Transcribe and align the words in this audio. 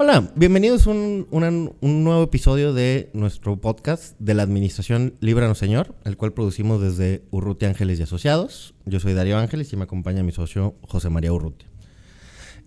Hola, 0.00 0.30
bienvenidos 0.36 0.86
a 0.86 0.90
un, 0.90 1.74
nuevo 1.80 2.22
episodio 2.22 2.72
de 2.72 3.10
nuestro 3.14 3.60
podcast 3.60 4.14
de 4.20 4.32
la 4.34 4.44
Administración 4.44 5.14
Líbranos 5.18 5.58
Señor, 5.58 5.96
el 6.04 6.16
cual 6.16 6.32
producimos 6.32 6.80
desde 6.80 7.24
Urruti 7.32 7.66
Ángeles 7.66 7.98
y 7.98 8.04
Asociados. 8.04 8.76
Yo 8.86 9.00
soy 9.00 9.14
Darío 9.14 9.36
Ángeles 9.38 9.72
y 9.72 9.76
me 9.76 9.82
acompaña 9.82 10.22
mi 10.22 10.30
socio 10.30 10.76
José 10.82 11.10
María 11.10 11.32
Urruti. 11.32 11.66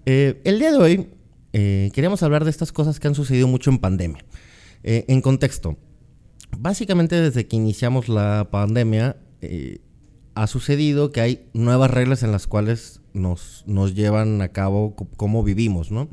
Eh, 0.05 0.41
el 0.43 0.59
día 0.59 0.73
de 0.73 0.77
hoy 0.77 1.07
eh, 1.53 1.89
queríamos 1.93 2.21
hablar 2.21 2.43
de 2.43 2.49
estas 2.49 2.73
cosas 2.73 2.99
que 2.99 3.07
han 3.07 3.15
sucedido 3.15 3.47
mucho 3.47 3.69
en 3.69 3.79
pandemia. 3.79 4.25
Eh, 4.83 5.05
en 5.07 5.21
contexto, 5.21 5.77
básicamente 6.57 7.15
desde 7.15 7.47
que 7.47 7.55
iniciamos 7.55 8.09
la 8.09 8.49
pandemia 8.51 9.15
ha 10.35 10.47
sucedido 10.47 11.13
que 11.13 11.21
hay 11.21 11.49
nuevas 11.53 11.91
reglas 11.91 12.23
en 12.23 12.33
las 12.33 12.45
cuales 12.45 12.99
nos 13.13 13.95
llevan 13.95 14.41
a 14.41 14.49
cabo 14.49 14.97
cómo 15.15 15.43
vivimos, 15.43 15.91
¿no? 15.91 16.09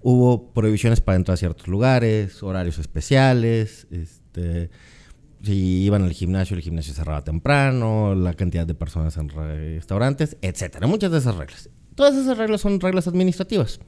Hubo 0.00 0.52
prohibiciones 0.52 1.00
para 1.00 1.16
entrar 1.16 1.34
a 1.34 1.36
ciertos 1.36 1.68
lugares, 1.68 2.42
horarios 2.42 2.78
especiales, 2.78 3.86
este, 3.90 4.70
si 5.42 5.82
iban 5.82 6.02
al 6.02 6.12
gimnasio, 6.12 6.56
el 6.56 6.62
gimnasio 6.62 6.94
cerraba 6.94 7.22
temprano, 7.22 8.14
la 8.14 8.34
cantidad 8.34 8.66
de 8.66 8.74
personas 8.74 9.16
en 9.16 9.28
restaurantes, 9.28 10.36
etcétera. 10.42 10.86
Muchas 10.86 11.10
de 11.10 11.18
esas 11.18 11.36
reglas. 11.36 11.70
Todas 11.94 12.16
esas 12.16 12.38
reglas 12.38 12.60
son 12.60 12.80
reglas 12.80 13.08
administrativas. 13.08 13.80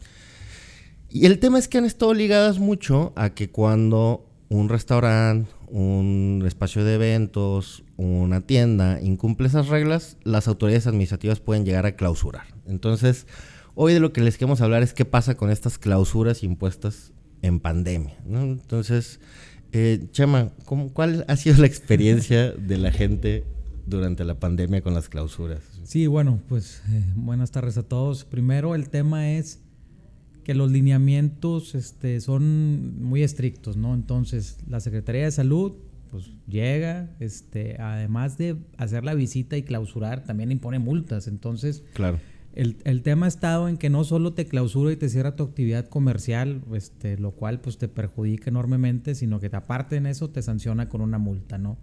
Y 1.08 1.26
el 1.26 1.38
tema 1.38 1.58
es 1.58 1.68
que 1.68 1.78
han 1.78 1.84
estado 1.84 2.14
ligadas 2.14 2.58
mucho 2.58 3.12
a 3.16 3.30
que 3.30 3.50
cuando 3.50 4.26
un 4.48 4.68
restaurante, 4.68 5.50
un 5.68 6.42
espacio 6.46 6.84
de 6.84 6.94
eventos, 6.94 7.84
una 7.96 8.40
tienda 8.40 9.00
incumple 9.00 9.46
esas 9.46 9.68
reglas, 9.68 10.16
las 10.24 10.48
autoridades 10.48 10.86
administrativas 10.86 11.40
pueden 11.40 11.64
llegar 11.64 11.86
a 11.86 11.96
clausurar. 11.96 12.46
Entonces, 12.66 13.26
Hoy 13.82 13.94
de 13.94 14.00
lo 14.00 14.12
que 14.12 14.20
les 14.20 14.36
queremos 14.36 14.60
hablar 14.60 14.82
es 14.82 14.92
qué 14.92 15.06
pasa 15.06 15.38
con 15.38 15.50
estas 15.50 15.78
clausuras 15.78 16.42
impuestas 16.42 17.14
en 17.40 17.60
pandemia. 17.60 18.14
Entonces, 18.28 19.20
eh, 19.72 20.06
Chema, 20.10 20.50
¿cuál 20.92 21.24
ha 21.28 21.36
sido 21.36 21.56
la 21.56 21.66
experiencia 21.66 22.50
de 22.58 22.76
la 22.76 22.92
gente 22.92 23.42
durante 23.86 24.22
la 24.24 24.38
pandemia 24.38 24.82
con 24.82 24.92
las 24.92 25.08
clausuras? 25.08 25.62
Sí, 25.84 26.06
bueno, 26.08 26.42
pues 26.46 26.82
eh, 26.90 27.02
buenas 27.16 27.52
tardes 27.52 27.78
a 27.78 27.82
todos. 27.82 28.26
Primero, 28.26 28.74
el 28.74 28.90
tema 28.90 29.30
es 29.30 29.62
que 30.44 30.52
los 30.52 30.70
lineamientos 30.70 31.74
este, 31.74 32.20
son 32.20 33.02
muy 33.02 33.22
estrictos, 33.22 33.78
¿no? 33.78 33.94
Entonces, 33.94 34.58
la 34.68 34.80
Secretaría 34.80 35.24
de 35.24 35.30
Salud 35.30 35.72
pues 36.10 36.30
llega, 36.46 37.16
este, 37.18 37.80
además 37.80 38.36
de 38.36 38.58
hacer 38.76 39.04
la 39.04 39.14
visita 39.14 39.56
y 39.56 39.62
clausurar, 39.62 40.22
también 40.24 40.52
impone 40.52 40.78
multas. 40.78 41.28
Entonces, 41.28 41.82
claro 41.94 42.18
el, 42.54 43.02
tema 43.02 43.26
ha 43.26 43.28
estado 43.28 43.68
en 43.68 43.76
que 43.76 43.90
no 43.90 44.02
solo 44.04 44.32
te 44.32 44.46
clausura 44.46 44.92
y 44.92 44.96
te 44.96 45.08
cierra 45.08 45.36
tu 45.36 45.44
actividad 45.44 45.86
comercial, 45.86 46.62
este, 46.74 47.16
lo 47.16 47.30
cual 47.30 47.60
pues 47.60 47.78
te 47.78 47.88
perjudica 47.88 48.50
enormemente, 48.50 49.14
sino 49.14 49.38
que 49.38 49.50
aparte 49.52 49.96
en 49.96 50.06
eso 50.06 50.30
te 50.30 50.42
sanciona 50.42 50.88
con 50.88 51.00
una 51.00 51.18
multa, 51.18 51.58
¿no? 51.58 51.78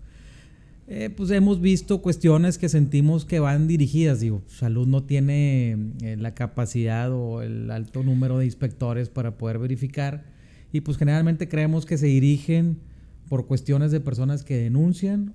Eh, 0.89 1.09
pues 1.09 1.31
hemos 1.31 1.59
visto 1.59 2.01
cuestiones 2.01 2.57
que 2.57 2.69
sentimos 2.69 3.25
que 3.25 3.39
van 3.39 3.67
dirigidas, 3.67 4.21
digo, 4.21 4.41
salud 4.47 4.87
no 4.87 5.03
tiene 5.03 5.91
eh, 6.01 6.15
la 6.17 6.33
capacidad 6.33 7.11
o 7.11 7.41
el 7.41 7.69
alto 7.71 8.03
número 8.03 8.37
de 8.37 8.45
inspectores 8.45 9.09
para 9.09 9.37
poder 9.37 9.59
verificar 9.59 10.23
y 10.71 10.81
pues 10.81 10.97
generalmente 10.97 11.49
creemos 11.49 11.85
que 11.85 11.97
se 11.97 12.05
dirigen 12.05 12.79
por 13.27 13.47
cuestiones 13.47 13.91
de 13.91 13.99
personas 13.99 14.45
que 14.45 14.57
denuncian 14.57 15.33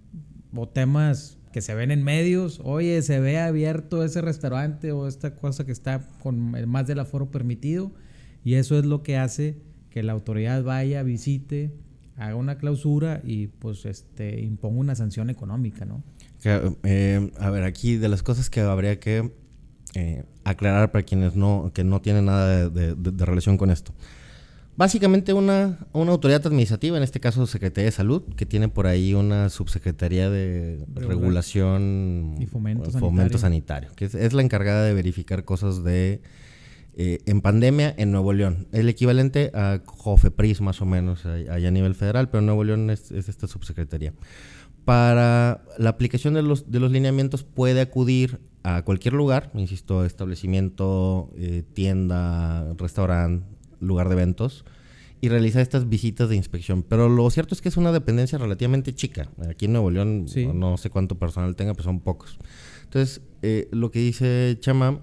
o 0.56 0.68
temas 0.68 1.36
que 1.52 1.60
se 1.60 1.74
ven 1.74 1.90
en 1.90 2.02
medios, 2.02 2.60
oye, 2.64 3.00
se 3.02 3.20
ve 3.20 3.38
abierto 3.38 4.04
ese 4.04 4.20
restaurante 4.20 4.92
o 4.92 5.06
esta 5.06 5.34
cosa 5.34 5.64
que 5.64 5.72
está 5.72 6.08
con 6.20 6.52
más 6.68 6.86
del 6.86 6.98
aforo 6.98 7.30
permitido, 7.30 7.92
y 8.44 8.54
eso 8.54 8.78
es 8.78 8.84
lo 8.84 9.02
que 9.02 9.16
hace 9.16 9.58
que 9.90 10.02
la 10.02 10.12
autoridad 10.12 10.64
vaya, 10.64 11.02
visite, 11.02 11.72
haga 12.16 12.34
una 12.36 12.56
clausura 12.56 13.20
y 13.24 13.48
pues 13.48 13.84
este 13.84 14.40
imponga 14.40 14.80
una 14.80 14.94
sanción 14.94 15.30
económica, 15.30 15.84
¿no? 15.84 16.02
Eh, 16.44 17.30
a 17.38 17.50
ver, 17.50 17.62
aquí 17.64 17.96
de 17.96 18.08
las 18.08 18.22
cosas 18.22 18.50
que 18.50 18.60
habría 18.60 18.98
que 18.98 19.32
eh, 19.94 20.24
aclarar 20.44 20.90
para 20.90 21.04
quienes 21.04 21.36
no, 21.36 21.70
que 21.74 21.84
no 21.84 22.00
tienen 22.00 22.24
nada 22.24 22.68
de 22.68 23.24
relación 23.26 23.58
con 23.58 23.70
esto. 23.70 23.92
Básicamente 24.74 25.34
una, 25.34 25.78
una, 25.92 26.12
autoridad 26.12 26.46
administrativa, 26.46 26.96
en 26.96 27.02
este 27.02 27.20
caso 27.20 27.46
Secretaría 27.46 27.86
de 27.86 27.92
Salud, 27.92 28.22
que 28.36 28.46
tiene 28.46 28.68
por 28.68 28.86
ahí 28.86 29.12
una 29.12 29.50
subsecretaría 29.50 30.30
de 30.30 30.82
regulación 30.94 32.36
y 32.40 32.46
fomento, 32.46 32.90
sanitario. 33.38 33.90
que 33.94 34.06
es, 34.06 34.32
la 34.32 34.40
encargada 34.40 34.84
de 34.84 34.94
verificar 34.94 35.44
cosas 35.44 35.84
de 35.84 36.22
eh, 36.94 37.18
en 37.26 37.42
pandemia 37.42 37.94
en 37.98 38.12
Nuevo 38.12 38.32
León. 38.32 38.66
El 38.72 38.88
equivalente 38.88 39.50
a 39.52 39.82
JOFEPRIS 39.84 40.62
más 40.62 40.80
o 40.80 40.86
menos 40.86 41.26
allá 41.26 41.68
a 41.68 41.70
nivel 41.70 41.94
federal, 41.94 42.30
pero 42.30 42.40
Nuevo 42.40 42.64
León 42.64 42.88
es, 42.88 43.10
esta 43.10 43.46
subsecretaría. 43.46 44.14
Para 44.86 45.64
la 45.76 45.90
aplicación 45.90 46.32
de 46.32 46.42
los, 46.42 46.70
de 46.70 46.80
los 46.80 46.90
lineamientos 46.90 47.44
puede 47.44 47.82
acudir 47.82 48.40
a 48.62 48.82
cualquier 48.82 49.14
lugar, 49.14 49.50
insisto, 49.54 50.04
establecimiento, 50.04 51.30
eh, 51.36 51.62
tienda, 51.74 52.72
restaurante, 52.78 53.44
lugar 53.82 54.08
de 54.08 54.14
eventos 54.14 54.64
y 55.20 55.28
realizar 55.28 55.62
estas 55.62 55.88
visitas 55.88 56.28
de 56.28 56.36
inspección. 56.36 56.82
Pero 56.82 57.08
lo 57.08 57.28
cierto 57.30 57.54
es 57.54 57.60
que 57.60 57.68
es 57.68 57.76
una 57.76 57.92
dependencia 57.92 58.38
relativamente 58.38 58.94
chica. 58.94 59.30
Aquí 59.48 59.66
en 59.66 59.72
Nuevo 59.72 59.90
León 59.90 60.26
no 60.54 60.76
sé 60.76 60.90
cuánto 60.90 61.18
personal 61.18 61.54
tenga, 61.54 61.74
pero 61.74 61.84
son 61.84 62.00
pocos. 62.00 62.38
Entonces, 62.84 63.22
eh, 63.42 63.68
lo 63.70 63.90
que 63.90 64.00
dice 64.00 64.56
Chama 64.60 65.00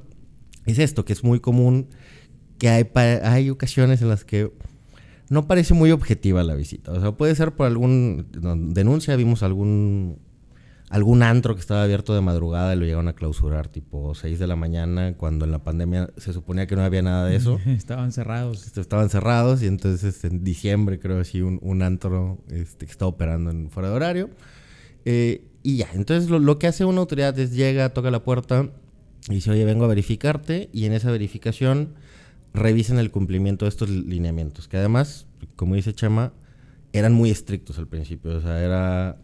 es 0.66 0.80
esto, 0.80 1.06
que 1.06 1.14
es 1.14 1.24
muy 1.24 1.40
común, 1.40 1.88
que 2.58 2.70
hay, 2.70 2.90
hay 3.24 3.50
ocasiones 3.50 4.02
en 4.02 4.10
las 4.10 4.26
que 4.26 4.52
no 5.30 5.48
parece 5.48 5.74
muy 5.74 5.92
objetiva 5.92 6.44
la 6.44 6.56
visita. 6.56 6.92
O 6.92 7.00
sea, 7.00 7.14
puede 7.14 7.34
ser 7.36 7.54
por 7.54 7.68
algún 7.68 8.28
denuncia, 8.74 9.16
vimos 9.16 9.42
algún 9.44 10.20
algún 10.90 11.22
antro 11.22 11.54
que 11.54 11.62
estaba 11.62 11.84
abierto 11.84 12.16
de 12.16 12.22
madrugada 12.22 12.74
y 12.74 12.80
lo 12.80 12.84
llegaron 12.84 13.08
a 13.08 13.14
clausurar 13.14 13.68
tipo 13.68 14.16
6 14.16 14.40
de 14.40 14.48
la 14.48 14.56
mañana 14.56 15.14
cuando 15.16 15.46
en 15.46 15.52
la 15.52 15.64
pandemia 15.64 16.10
se 16.18 16.34
suponía 16.34 16.66
que 16.66 16.76
no 16.76 16.84
había 16.84 17.04
nada 17.04 17.26
de 17.26 17.36
eso. 17.36 17.60
estaban 17.68 18.12
cerrados. 18.12 18.66
Este, 18.66 18.82
estaban 18.82 19.10
cerrados 19.10 19.62
y 19.62 19.68
entonces 19.68 20.24
en 20.24 20.44
diciembre 20.44 21.00
creo 21.00 21.20
así 21.20 21.42
un, 21.42 21.60
un 21.62 21.84
antro 21.84 22.40
este, 22.50 22.88
que 22.88 22.92
está 22.92 23.06
operando 23.06 23.52
en 23.52 23.70
fuera 23.70 23.90
de 23.90 23.96
horario. 23.96 24.30
Eh, 25.06 25.46
y 25.62 25.78
ya, 25.78 25.90
entonces 25.94 26.30
lo, 26.30 26.40
lo, 26.40 26.58
que 26.58 26.68
hace 26.68 26.86
una 26.86 27.02
autoridad 27.02 27.38
es 27.38 27.54
llega, 27.54 27.90
toca 27.90 28.10
la 28.10 28.24
puerta 28.24 28.70
y 29.30 29.36
dice, 29.36 29.52
oye, 29.52 29.66
vengo 29.66 29.86
a 29.86 29.88
verificarte 29.88 30.70
y 30.74 30.86
en 30.86 30.94
esa 30.94 31.12
verificación 31.12 31.94
revisen 32.54 32.98
el 32.98 33.12
cumplimiento 33.12 33.66
de 33.66 33.70
estos 33.70 33.90
lineamientos, 33.90 34.68
que 34.68 34.78
además, 34.78 35.28
como 35.56 35.76
dice 35.76 35.94
Chema, 35.94 36.34
eran 36.94 37.14
muy 37.14 37.30
estrictos 37.30 37.78
al 37.78 37.88
principio, 37.88 38.38
o 38.38 38.42
sea, 38.42 38.64
era 38.64 39.18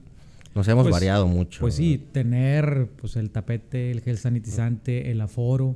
nos 0.56 0.68
hemos 0.70 0.84
pues, 0.84 0.94
variado 0.94 1.28
mucho. 1.28 1.60
Pues 1.60 1.76
sí, 1.76 2.02
tener 2.14 2.90
pues 2.96 3.18
el 3.18 3.30
tapete, 3.30 3.92
el 3.92 4.00
gel 4.00 4.18
sanitizante, 4.18 5.12
el 5.12 5.20
aforo. 5.20 5.76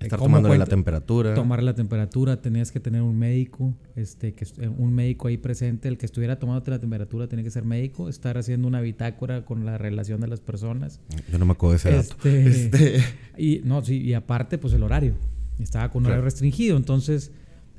Eh, 0.00 0.04
Estar 0.04 0.18
tomando 0.18 0.52
la 0.54 0.64
temperatura. 0.64 1.34
Tomar 1.34 1.62
la 1.62 1.74
temperatura, 1.74 2.40
tenías 2.40 2.72
que 2.72 2.80
tener 2.80 3.02
un 3.02 3.18
médico, 3.18 3.74
este, 3.96 4.32
que 4.32 4.46
eh, 4.58 4.68
un 4.68 4.94
médico 4.94 5.28
ahí 5.28 5.36
presente, 5.36 5.88
el 5.88 5.98
que 5.98 6.06
estuviera 6.06 6.38
tomándote 6.38 6.70
la 6.70 6.78
temperatura 6.78 7.28
tenía 7.28 7.44
que 7.44 7.50
ser 7.50 7.64
médico, 7.64 8.08
estar 8.08 8.38
haciendo 8.38 8.66
una 8.66 8.80
bitácora 8.80 9.44
con 9.44 9.66
la 9.66 9.76
relación 9.76 10.22
de 10.22 10.28
las 10.28 10.40
personas. 10.40 11.00
Yo 11.30 11.38
no 11.38 11.44
me 11.44 11.52
acuerdo 11.52 11.72
de 11.72 11.76
ese 11.76 11.92
dato. 11.92 12.16
Este, 12.26 12.46
este. 12.96 13.04
Y 13.36 13.60
no, 13.64 13.84
sí, 13.84 14.00
y 14.00 14.14
aparte, 14.14 14.56
pues 14.56 14.72
el 14.72 14.82
horario. 14.82 15.12
Estaba 15.58 15.90
con 15.90 16.02
un 16.02 16.06
horario 16.06 16.24
restringido, 16.24 16.78
entonces 16.78 17.30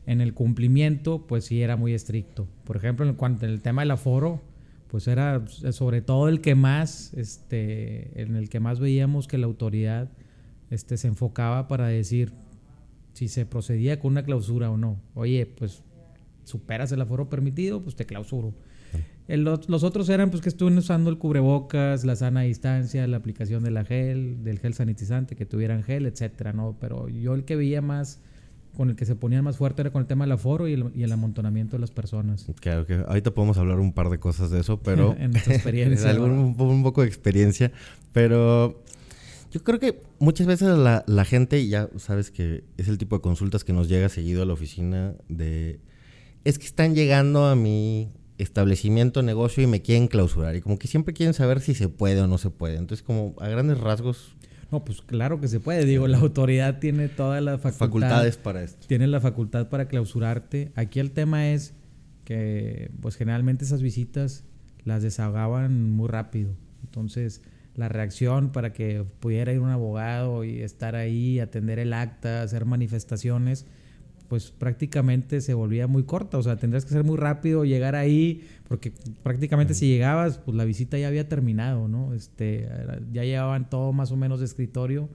en 0.05 0.21
el 0.21 0.35
cumplimiento, 0.35 1.25
pues 1.25 1.45
sí 1.45 1.63
era 1.63 1.75
muy 1.75 1.93
estricto. 1.93 2.47
Por 2.63 2.77
ejemplo, 2.77 3.07
en 3.07 3.15
cuanto 3.15 3.47
el 3.47 3.61
tema 3.61 3.81
del 3.81 3.91
aforo, 3.91 4.41
pues 4.87 5.07
era 5.07 5.45
sobre 5.47 6.01
todo 6.01 6.29
el 6.29 6.41
que 6.41 6.55
más, 6.55 7.13
este, 7.15 8.21
en 8.21 8.35
el 8.35 8.49
que 8.49 8.59
más 8.59 8.79
veíamos 8.79 9.27
que 9.27 9.37
la 9.37 9.45
autoridad 9.45 10.09
este, 10.69 10.97
se 10.97 11.07
enfocaba 11.07 11.67
para 11.67 11.87
decir 11.87 12.33
si 13.13 13.27
se 13.27 13.45
procedía 13.45 13.99
con 13.99 14.11
una 14.11 14.23
clausura 14.23 14.69
o 14.69 14.77
no. 14.77 14.99
Oye, 15.13 15.45
pues 15.45 15.83
superas 16.43 16.91
el 16.91 17.01
aforo 17.01 17.29
permitido, 17.29 17.81
pues 17.81 17.95
te 17.95 18.05
clausuro. 18.05 18.53
los, 19.27 19.83
otros 19.83 20.09
eran 20.09 20.29
pues 20.29 20.41
que 20.41 20.49
estuvieran 20.49 20.77
usando 20.77 21.09
el 21.09 21.17
cubrebocas, 21.17 22.05
la 22.05 22.15
sana 22.15 22.41
distancia, 22.41 23.07
la 23.07 23.17
aplicación 23.17 23.63
de 23.63 23.71
la 23.71 23.85
gel, 23.85 24.43
del 24.43 24.59
gel 24.59 24.73
sanitizante, 24.73 25.35
que 25.35 25.45
tuvieran 25.45 25.83
gel, 25.83 26.05
etcétera, 26.05 26.53
¿no? 26.53 26.77
Pero 26.79 27.09
yo 27.09 27.33
el 27.33 27.45
que 27.45 27.55
veía 27.55 27.81
más 27.81 28.21
con 28.75 28.89
el 28.89 28.95
que 28.95 29.05
se 29.05 29.15
ponían 29.15 29.43
más 29.43 29.57
fuerte 29.57 29.81
era 29.81 29.91
con 29.91 30.01
el 30.01 30.07
tema 30.07 30.25
del 30.25 30.33
aforo 30.33 30.67
y 30.67 30.73
el, 30.73 31.11
amontonamiento 31.11 31.77
de 31.77 31.81
las 31.81 31.91
personas. 31.91 32.45
Claro 32.59 32.85
que 32.85 33.03
ahorita 33.07 33.31
podemos 33.31 33.57
hablar 33.57 33.79
un 33.79 33.93
par 33.93 34.09
de 34.09 34.19
cosas 34.19 34.51
de 34.51 34.59
eso, 34.59 34.79
pero... 34.79 35.15
en 35.19 35.31
nuestra 35.31 35.55
experiencia. 35.55 36.13
un, 36.21 36.55
un, 36.57 36.83
poco 36.83 37.01
de 37.01 37.07
experiencia, 37.07 37.71
pero 38.11 38.83
yo 39.51 39.63
creo 39.63 39.79
que 39.79 40.01
muchas 40.19 40.47
veces 40.47 40.77
la, 40.77 41.03
la, 41.07 41.25
gente, 41.25 41.67
ya 41.67 41.89
sabes 41.97 42.31
que 42.31 42.63
es 42.77 42.87
el 42.87 42.97
tipo 42.97 43.15
de 43.15 43.21
consultas 43.21 43.63
que 43.63 43.73
nos 43.73 43.87
llega 43.87 44.09
seguido 44.09 44.43
a 44.43 44.45
la 44.45 44.53
oficina 44.53 45.15
de... 45.29 45.79
Es 46.43 46.59
que 46.59 46.65
están 46.65 46.93
llegando 46.93 47.45
a 47.45 47.55
mi 47.55 48.11
establecimiento, 48.37 49.21
negocio 49.21 49.63
y 49.63 49.67
me 49.67 49.81
quieren 49.81 50.07
clausurar. 50.07 50.55
Y 50.55 50.61
como 50.61 50.77
que 50.77 50.87
siempre 50.87 51.13
quieren 51.13 51.33
saber 51.33 51.61
si 51.61 51.73
se 51.73 51.89
puede 51.89 52.21
o 52.21 52.27
no 52.27 52.37
se 52.37 52.49
puede. 52.49 52.75
Entonces, 52.77 53.03
como 53.03 53.35
a 53.39 53.47
grandes 53.47 53.79
rasgos, 53.79 54.34
No, 54.71 54.83
pues 54.83 55.01
claro 55.01 55.39
que 55.39 55.47
se 55.47 55.59
puede. 55.59 55.85
Digo, 55.85 56.07
la 56.07 56.17
autoridad 56.17 56.79
tiene 56.79 57.07
todas 57.07 57.41
las 57.43 57.61
facultades 57.61 58.37
para 58.37 58.63
esto. 58.63 58.87
Tiene 58.87 59.07
la 59.07 59.21
facultad 59.21 59.69
para 59.69 59.87
clausurarte. 59.87 60.71
Aquí 60.75 60.99
el 60.99 61.11
tema 61.11 61.49
es 61.49 61.73
que, 62.23 62.91
pues 63.01 63.15
generalmente 63.15 63.65
esas 63.65 63.81
visitas 63.81 64.43
las 64.83 65.03
desahogaban 65.03 65.91
muy 65.91 66.07
rápido. 66.07 66.55
Entonces, 66.83 67.41
la 67.75 67.89
reacción 67.89 68.51
para 68.51 68.73
que 68.73 69.03
pudiera 69.19 69.51
ir 69.51 69.59
un 69.59 69.69
abogado 69.69 70.43
y 70.43 70.61
estar 70.61 70.95
ahí, 70.95 71.39
atender 71.39 71.79
el 71.79 71.93
acta, 71.93 72.41
hacer 72.41 72.65
manifestaciones, 72.65 73.65
pues 74.27 74.51
prácticamente 74.51 75.41
se 75.41 75.53
volvía 75.53 75.87
muy 75.87 76.03
corta. 76.03 76.37
O 76.37 76.43
sea, 76.43 76.57
tendrías 76.57 76.85
que 76.85 76.91
ser 76.91 77.03
muy 77.03 77.17
rápido, 77.17 77.65
llegar 77.65 77.95
ahí, 77.95 78.47
porque 78.67 78.91
prácticamente 79.23 79.73
si 79.73 79.87
llegabas, 79.87 80.37
pues 80.37 80.55
la 80.57 80.65
visita 80.65 80.97
ya 80.97 81.07
había 81.07 81.27
terminado, 81.27 81.87
¿no? 81.87 82.13
Este, 82.13 82.67
ya 83.11 83.23
llevaban 83.23 83.69
todo 83.69 83.93
más 83.93 84.11
o 84.11 84.17
menos 84.17 84.39
de 84.39 84.45
escritorio 84.45 85.09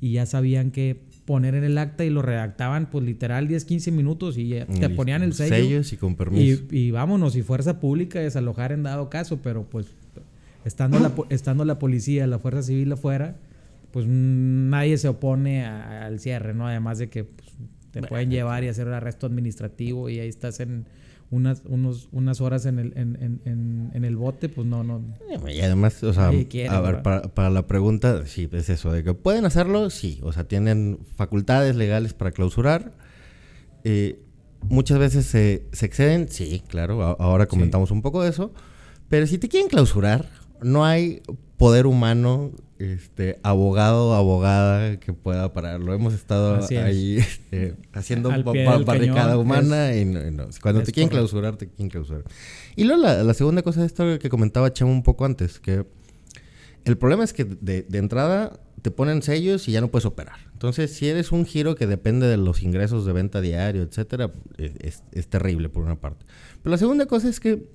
y 0.00 0.12
ya 0.12 0.26
sabían 0.26 0.70
que 0.70 1.02
poner 1.26 1.54
en 1.54 1.64
el 1.64 1.76
acta 1.78 2.04
y 2.04 2.10
lo 2.10 2.22
redactaban, 2.22 2.90
pues 2.90 3.04
literal 3.04 3.46
10, 3.48 3.64
15 3.64 3.90
minutos 3.92 4.38
y 4.38 4.50
te 4.80 4.88
ponían 4.90 5.22
el 5.22 5.34
sello. 5.34 5.54
Sellos 5.54 5.92
y 5.92 5.96
con 5.96 6.16
permiso. 6.16 6.64
Y, 6.70 6.90
vámonos, 6.90 7.36
y 7.36 7.42
fuerza 7.42 7.80
pública 7.80 8.18
desalojar 8.18 8.72
en 8.72 8.82
dado 8.82 9.10
caso, 9.10 9.40
pero 9.42 9.64
pues 9.64 9.86
estando 10.64 10.98
la, 10.98 11.12
estando 11.28 11.64
la 11.64 11.78
policía, 11.78 12.26
la 12.26 12.38
fuerza 12.38 12.62
civil 12.62 12.92
afuera, 12.92 13.36
pues 13.92 14.06
nadie 14.06 14.96
se 14.96 15.08
opone 15.08 15.64
al 15.64 16.18
cierre, 16.18 16.54
¿no? 16.54 16.66
Además 16.66 16.98
de 16.98 17.10
que 17.10 17.24
pues, 17.24 17.50
te 17.90 18.02
pueden 18.02 18.30
llevar 18.30 18.64
y 18.64 18.68
hacer 18.68 18.86
un 18.86 18.94
arresto 18.94 19.26
administrativo 19.26 20.08
y 20.08 20.20
ahí 20.20 20.28
estás 20.28 20.60
en 20.60 20.86
unas, 21.30 21.62
unos, 21.68 22.08
unas 22.12 22.40
horas 22.40 22.66
en 22.66 22.78
el, 22.78 22.92
en, 22.96 23.40
en, 23.44 23.90
en 23.94 24.04
el 24.04 24.16
bote, 24.16 24.48
pues 24.48 24.66
no, 24.66 24.82
no. 24.82 25.02
Y 25.48 25.60
además, 25.60 26.02
o 26.02 26.12
sea, 26.12 26.28
a 26.28 26.80
ver, 26.80 27.02
para, 27.02 27.22
para, 27.22 27.50
la 27.50 27.66
pregunta, 27.66 28.26
sí, 28.26 28.48
es 28.52 28.68
eso, 28.68 28.90
de 28.90 29.04
que 29.04 29.14
pueden 29.14 29.44
hacerlo, 29.44 29.90
sí, 29.90 30.18
o 30.22 30.32
sea, 30.32 30.44
tienen 30.44 30.98
facultades 31.16 31.76
legales 31.76 32.14
para 32.14 32.32
clausurar. 32.32 32.92
Eh, 33.84 34.20
muchas 34.68 34.98
veces 34.98 35.24
se, 35.26 35.66
se, 35.72 35.86
exceden, 35.86 36.28
sí, 36.28 36.62
claro, 36.66 37.02
ahora 37.20 37.46
comentamos 37.46 37.92
un 37.92 38.02
poco 38.02 38.22
de 38.22 38.30
eso, 38.30 38.52
pero 39.08 39.26
si 39.26 39.38
te 39.38 39.48
quieren 39.48 39.68
clausurar, 39.68 40.28
no 40.62 40.84
hay 40.84 41.22
poder 41.56 41.86
humano, 41.86 42.50
este, 42.80 43.38
abogado, 43.42 44.14
abogada 44.14 44.98
que 44.98 45.12
pueda 45.12 45.52
pararlo. 45.52 45.92
Hemos 45.92 46.14
estado 46.14 46.66
ahí 46.82 47.18
este, 47.18 47.76
haciendo 47.92 48.30
barricada 48.30 49.36
humana 49.36 49.94
y, 49.94 50.06
no, 50.06 50.48
cuando 50.62 50.82
te 50.82 50.92
quieren 50.92 51.10
clausurar, 51.10 51.56
te 51.56 51.68
quieren 51.68 51.90
clausurar. 51.90 52.24
Y 52.76 52.84
luego 52.84 53.02
la, 53.02 53.34
segunda 53.34 53.62
cosa 53.62 53.80
de 53.80 53.86
esto 53.86 54.18
que 54.18 54.30
comentaba 54.30 54.72
Chemo 54.72 54.90
un 54.90 55.02
poco 55.02 55.26
antes, 55.26 55.60
que 55.60 55.84
el 56.86 56.96
problema 56.96 57.22
es 57.22 57.34
que 57.34 57.44
de, 57.44 57.86
entrada 57.92 58.58
te 58.80 58.90
ponen 58.90 59.20
sellos 59.20 59.68
y 59.68 59.72
ya 59.72 59.82
no 59.82 59.88
puedes 59.88 60.06
operar. 60.06 60.38
Entonces, 60.52 60.94
si 60.94 61.06
eres 61.06 61.32
un 61.32 61.44
giro 61.44 61.74
que 61.74 61.86
depende 61.86 62.26
de 62.28 62.38
los 62.38 62.62
ingresos 62.62 63.04
de 63.04 63.12
venta 63.12 63.42
diario, 63.42 63.82
etcétera, 63.82 64.32
es, 64.56 65.02
es 65.12 65.26
terrible 65.28 65.68
por 65.68 65.84
una 65.84 65.96
parte. 66.00 66.24
Pero 66.62 66.70
la 66.70 66.78
segunda 66.78 67.04
cosa 67.04 67.28
es 67.28 67.40
que 67.40 67.68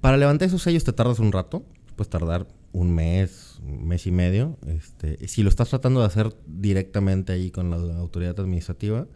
para 0.00 0.16
levantar 0.16 0.48
esos 0.48 0.62
sellos 0.62 0.84
te 0.84 0.94
tardas 0.94 1.18
un 1.18 1.32
rato, 1.32 1.64
puedes 1.96 2.08
tardar 2.08 2.46
un 2.72 2.94
mes, 2.94 3.49
mes 3.62 4.06
y 4.06 4.10
medio. 4.10 4.58
Este, 4.66 5.26
si 5.28 5.42
lo 5.42 5.48
estás 5.48 5.70
tratando 5.70 6.00
de 6.00 6.06
hacer 6.06 6.34
directamente 6.46 7.32
ahí 7.32 7.50
con 7.50 7.70
la, 7.70 7.96
autoridad 7.96 8.38
administrativa. 8.38 9.06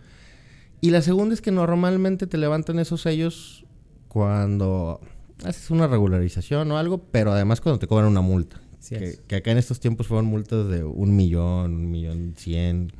Y 0.80 0.90
la 0.90 1.02
segunda 1.02 1.34
es 1.34 1.40
que 1.40 1.50
normalmente 1.50 2.26
te 2.26 2.36
levantan 2.36 2.78
esos 2.78 3.02
sellos 3.02 3.64
cuando 4.08 5.00
haces 5.44 5.70
una 5.70 5.86
regularización 5.86 6.70
o 6.70 6.78
algo, 6.78 6.98
pero 7.10 7.32
además 7.32 7.60
cuando 7.60 7.78
te 7.78 7.86
cobran 7.86 8.08
una 8.08 8.20
multa. 8.20 8.60
que, 8.88 9.36
acá 9.36 9.50
en 9.50 9.58
estos 9.58 9.80
tiempos 9.80 10.06
fueron 10.06 10.26
multas 10.26 10.68
de 10.68 10.84
un 10.84 11.16
millón, 11.16 11.74
un 11.74 11.90
millón 11.90 12.34
cien. 12.36 12.92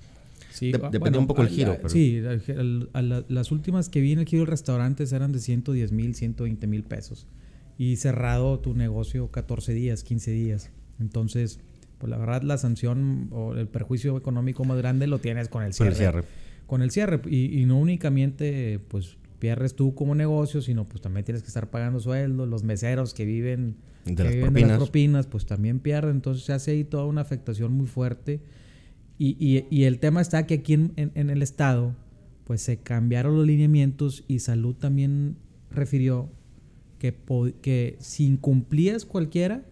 Sí, 0.51 0.73
depende 0.73 1.19
un 1.19 1.27
poco 1.27 1.43
el 1.43 1.49
giro. 1.49 1.77
Sí, 1.89 2.23
las 3.29 3.53
últimas 3.53 3.89
que 3.89 4.01
vi 4.01 4.13
en 4.13 4.21
el 4.21 4.25
giro 4.25 4.45
de 4.45 4.51
restaurantes 4.51 5.13
eran 5.13 5.33
de 5.33 5.41
110 5.41 5.93
mil, 5.93 6.15
120 6.15 6.67
mil 6.67 6.85
pesos 6.85 7.27
y 7.79 7.97
cerrado 7.97 8.59
tu 8.61 8.75
negocio 8.75 9.31
14 9.31 9.73
días, 9.73 10.05
15 10.05 10.31
días. 10.31 10.71
Entonces, 11.01 11.61
pues 11.99 12.11
la 12.11 12.19
verdad 12.19 12.43
la 12.43 12.59
sanción 12.59 13.29
o 13.33 13.55
el 13.55 13.69
perjuicio 13.69 14.17
económico 14.17 14.65
más 14.65 14.79
grande 14.79 15.07
lo 15.07 15.19
tienes 15.19 15.49
con 15.49 15.63
el 15.63 15.73
cierre. 15.73 15.91
Con 15.91 15.93
el 15.93 15.97
cierre. 15.97 16.25
Con 16.67 16.83
el 16.83 16.91
cierre. 16.91 17.21
Y, 17.31 17.65
no 17.67 17.79
únicamente 17.79 18.81
pues 18.89 19.17
pierdes 19.39 19.75
tú 19.75 19.95
como 19.95 20.15
negocio, 20.15 20.63
sino 20.63 20.89
pues 20.89 21.03
también 21.03 21.25
tienes 21.25 21.43
que 21.43 21.49
estar 21.49 21.71
pagando 21.71 22.01
sueldos, 22.01 22.49
los 22.49 22.63
meseros 22.65 23.15
que 23.15 23.25
viven 23.25 23.77
de, 24.05 24.25
las, 24.25 24.35
propinas. 24.37 24.79
propinas, 24.79 25.27
pues 25.27 25.47
también 25.47 25.81
pierden. 25.81 26.17
Entonces 26.17 26.45
se 26.45 26.53
hace 26.53 26.71
ahí 26.73 26.85
toda 26.85 27.05
una 27.05 27.21
afectación 27.21 27.73
muy 27.73 27.87
fuerte. 27.87 28.41
Y, 29.19 29.65
y, 29.71 29.85
el 29.85 30.01
tema 30.01 30.21
está 30.21 30.45
que 30.47 30.55
aquí 30.55 30.73
en, 30.73 30.93
en 30.97 31.31
el 31.31 31.41
estado 31.43 31.95
pues 32.45 32.61
se 32.61 32.79
cambiaron 32.79 33.37
los 33.37 33.47
lineamientos 33.47 34.25
y 34.29 34.41
salud 34.41 34.75
también 34.75 35.37
refirió 35.71 36.31
que, 36.99 37.97
si 38.01 38.25
incumplías 38.25 39.05
cualquiera, 39.05 39.63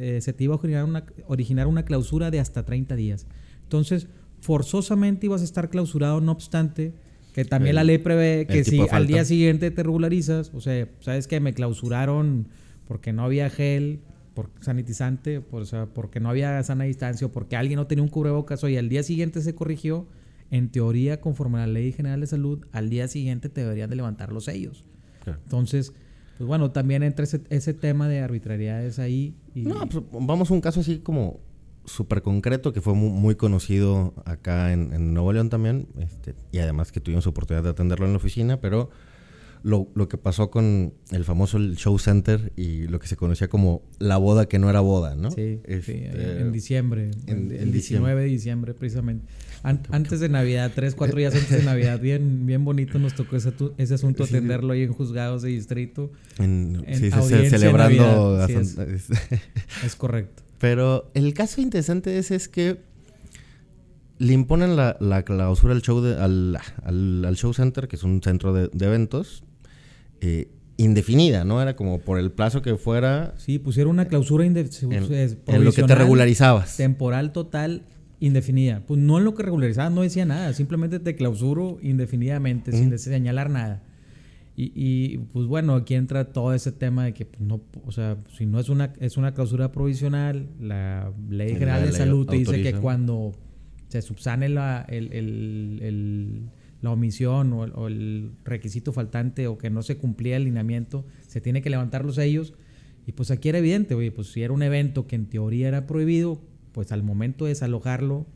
eh, 0.00 0.20
se 0.20 0.32
te 0.32 0.44
iba 0.44 0.54
a 0.54 0.58
originar 0.58 0.84
una, 0.84 1.04
originar 1.26 1.66
una 1.66 1.84
clausura 1.84 2.30
de 2.30 2.40
hasta 2.40 2.64
30 2.64 2.96
días. 2.96 3.26
Entonces, 3.62 4.08
forzosamente 4.40 5.26
ibas 5.26 5.42
a 5.42 5.44
estar 5.44 5.68
clausurado, 5.68 6.20
no 6.20 6.32
obstante, 6.32 6.94
que 7.34 7.44
también 7.44 7.76
la 7.76 7.84
ley 7.84 7.98
prevé 7.98 8.46
que 8.46 8.64
si 8.64 8.80
al 8.90 9.06
día 9.06 9.24
siguiente 9.24 9.70
te 9.70 9.82
regularizas, 9.82 10.50
o 10.54 10.60
sea, 10.60 10.88
sabes 11.00 11.28
que 11.28 11.38
me 11.38 11.54
clausuraron 11.54 12.48
porque 12.88 13.12
no 13.12 13.24
había 13.24 13.50
gel, 13.50 14.00
por 14.34 14.50
sanitizante, 14.60 15.40
por, 15.40 15.62
o 15.62 15.66
sea, 15.66 15.86
porque 15.86 16.18
no 16.18 16.30
había 16.30 16.62
sana 16.62 16.84
distancia 16.84 17.26
o 17.26 17.32
porque 17.32 17.56
alguien 17.56 17.76
no 17.76 17.86
tenía 17.86 18.02
un 18.02 18.08
cubrebocas, 18.08 18.62
y 18.64 18.76
al 18.76 18.88
día 18.88 19.02
siguiente 19.02 19.40
se 19.42 19.54
corrigió, 19.54 20.08
en 20.50 20.70
teoría, 20.70 21.20
conforme 21.20 21.58
a 21.58 21.66
la 21.66 21.72
Ley 21.72 21.92
General 21.92 22.20
de 22.20 22.26
Salud, 22.26 22.66
al 22.72 22.90
día 22.90 23.06
siguiente 23.06 23.48
te 23.48 23.60
deberían 23.60 23.88
de 23.90 23.96
levantar 23.96 24.32
los 24.32 24.44
sellos. 24.44 24.84
Entonces, 25.26 25.92
pues 26.40 26.48
bueno, 26.48 26.70
también 26.70 27.02
entra 27.02 27.26
ese, 27.50 27.74
tema 27.74 28.08
de 28.08 28.20
arbitrariedades 28.20 28.98
ahí. 28.98 29.36
Y... 29.54 29.60
No, 29.60 29.86
pues 29.86 30.02
vamos 30.10 30.50
a 30.50 30.54
un 30.54 30.62
caso 30.62 30.80
así 30.80 31.00
como 31.00 31.38
súper 31.84 32.22
concreto 32.22 32.72
que 32.72 32.80
fue 32.80 32.94
muy, 32.94 33.34
conocido 33.34 34.14
acá 34.24 34.72
en, 34.72 35.12
Nuevo 35.12 35.34
León 35.34 35.50
también, 35.50 35.88
este, 35.98 36.34
y 36.50 36.60
además 36.60 36.92
que 36.92 37.00
tuvimos 37.02 37.26
oportunidad 37.26 37.62
de 37.62 37.68
atenderlo 37.68 38.06
en 38.06 38.12
la 38.12 38.16
oficina, 38.16 38.58
pero 38.58 38.88
lo, 39.62 39.88
lo, 39.94 40.08
que 40.08 40.16
pasó 40.16 40.50
con 40.50 40.94
el 41.10 41.24
famoso 41.24 41.58
show 41.58 41.98
center 41.98 42.52
y 42.56 42.86
lo 42.88 42.98
que 42.98 43.06
se 43.06 43.16
conocía 43.16 43.48
como 43.48 43.82
la 43.98 44.16
boda 44.16 44.46
que 44.46 44.58
no 44.58 44.70
era 44.70 44.80
boda, 44.80 45.14
¿no? 45.14 45.30
Sí, 45.30 45.60
este, 45.64 46.40
en 46.40 46.52
diciembre, 46.52 47.10
en, 47.26 47.52
el 47.52 47.72
19 47.72 48.22
de 48.22 48.26
diciembre 48.26 48.74
precisamente. 48.74 49.26
antes 49.62 50.20
de 50.20 50.28
Navidad, 50.28 50.72
tres, 50.74 50.94
cuatro 50.94 51.18
días 51.18 51.34
antes 51.34 51.50
de 51.50 51.62
Navidad, 51.62 52.00
bien, 52.02 52.46
bien 52.46 52.64
bonito 52.64 52.98
nos 52.98 53.14
tocó 53.14 53.36
ese, 53.36 53.52
ese 53.76 53.94
asunto 53.94 54.24
atenderlo 54.24 54.72
ahí 54.72 54.82
en 54.82 54.92
juzgados 54.92 55.42
de 55.42 55.50
distrito. 55.50 56.10
En, 56.38 56.82
sí, 56.94 57.10
celebrando. 57.48 58.46
es, 59.84 59.96
correcto. 59.96 60.42
Pero 60.58 61.10
el 61.14 61.34
caso 61.34 61.60
interesante 61.60 62.18
es, 62.18 62.30
es 62.30 62.48
que 62.48 62.78
le 64.18 64.34
imponen 64.34 64.76
la, 64.76 64.96
la 65.00 65.22
clausura 65.22 65.72
al 65.72 65.82
show, 65.82 66.04
al, 66.04 66.58
al, 66.84 67.36
show 67.36 67.54
center, 67.54 67.88
que 67.88 67.96
es 67.96 68.02
un 68.02 68.22
centro 68.22 68.52
de, 68.52 68.68
de 68.72 68.86
eventos, 68.86 69.44
eh, 70.20 70.48
indefinida, 70.76 71.44
¿no? 71.44 71.60
Era 71.60 71.76
como 71.76 71.98
por 72.00 72.18
el 72.18 72.32
plazo 72.32 72.62
que 72.62 72.76
fuera. 72.76 73.34
Sí, 73.36 73.58
pusieron 73.58 73.92
una 73.92 74.06
clausura 74.06 74.46
indefinida. 74.46 74.98
En, 75.46 75.64
lo 75.64 75.72
que 75.72 75.82
te 75.82 75.94
regularizabas. 75.94 76.76
Temporal 76.76 77.32
total 77.32 77.84
indefinida. 78.18 78.82
Pues 78.86 79.00
no 79.00 79.18
en 79.18 79.24
lo 79.24 79.34
que 79.34 79.42
regularizabas 79.42 79.92
no 79.92 80.02
decía 80.02 80.24
nada, 80.24 80.52
simplemente 80.52 80.98
te 80.98 81.16
clausuro 81.16 81.78
indefinidamente, 81.82 82.72
sin 82.72 82.98
señalar 82.98 83.50
nada. 83.50 83.82
Y, 84.56 84.72
y, 84.74 85.18
pues 85.32 85.46
bueno, 85.46 85.74
aquí 85.74 85.94
entra 85.94 86.32
todo 86.32 86.52
ese 86.52 86.72
tema 86.72 87.04
de 87.04 87.14
que 87.14 87.24
pues, 87.24 87.40
no, 87.40 87.62
o 87.86 87.92
sea, 87.92 88.18
si 88.36 88.44
no 88.44 88.58
es 88.60 88.68
una, 88.68 88.92
es 89.00 89.16
una 89.16 89.32
clausura 89.32 89.72
provisional, 89.72 90.48
la 90.60 91.12
Ley 91.30 91.54
General 91.54 91.86
de 91.86 91.92
Salud 91.92 92.26
te 92.26 92.36
dice 92.36 92.62
que 92.62 92.74
cuando 92.74 93.32
se 93.88 94.02
subsane 94.02 94.48
la, 94.50 94.84
el, 94.88 95.12
el 95.12 96.50
la 96.82 96.90
omisión 96.90 97.52
o, 97.52 97.86
el 97.86 98.32
requisito 98.44 98.92
faltante 98.92 99.46
o 99.46 99.58
que 99.58 99.70
no 99.70 99.82
se 99.82 99.98
cumplía 99.98 100.36
el 100.36 100.44
lineamiento, 100.44 101.04
se 101.26 101.40
tiene 101.40 101.62
que 101.62 101.70
levantar 101.70 102.04
los 102.04 102.16
sellos. 102.16 102.54
Y 103.06 103.12
pues 103.12 103.30
aquí 103.30 103.48
era 103.48 103.58
evidente, 103.58 103.94
oye, 103.94 104.12
pues 104.12 104.28
si 104.28 104.42
era 104.42 104.52
un 104.52 104.62
evento 104.62 105.06
que 105.06 105.16
en 105.16 105.26
teoría 105.26 105.68
era 105.68 105.86
prohibido, 105.86 106.40
pues 106.72 106.92
al 106.92 107.02
momento 107.02 107.44
de 107.44 107.50
desalojarlo 107.50 108.26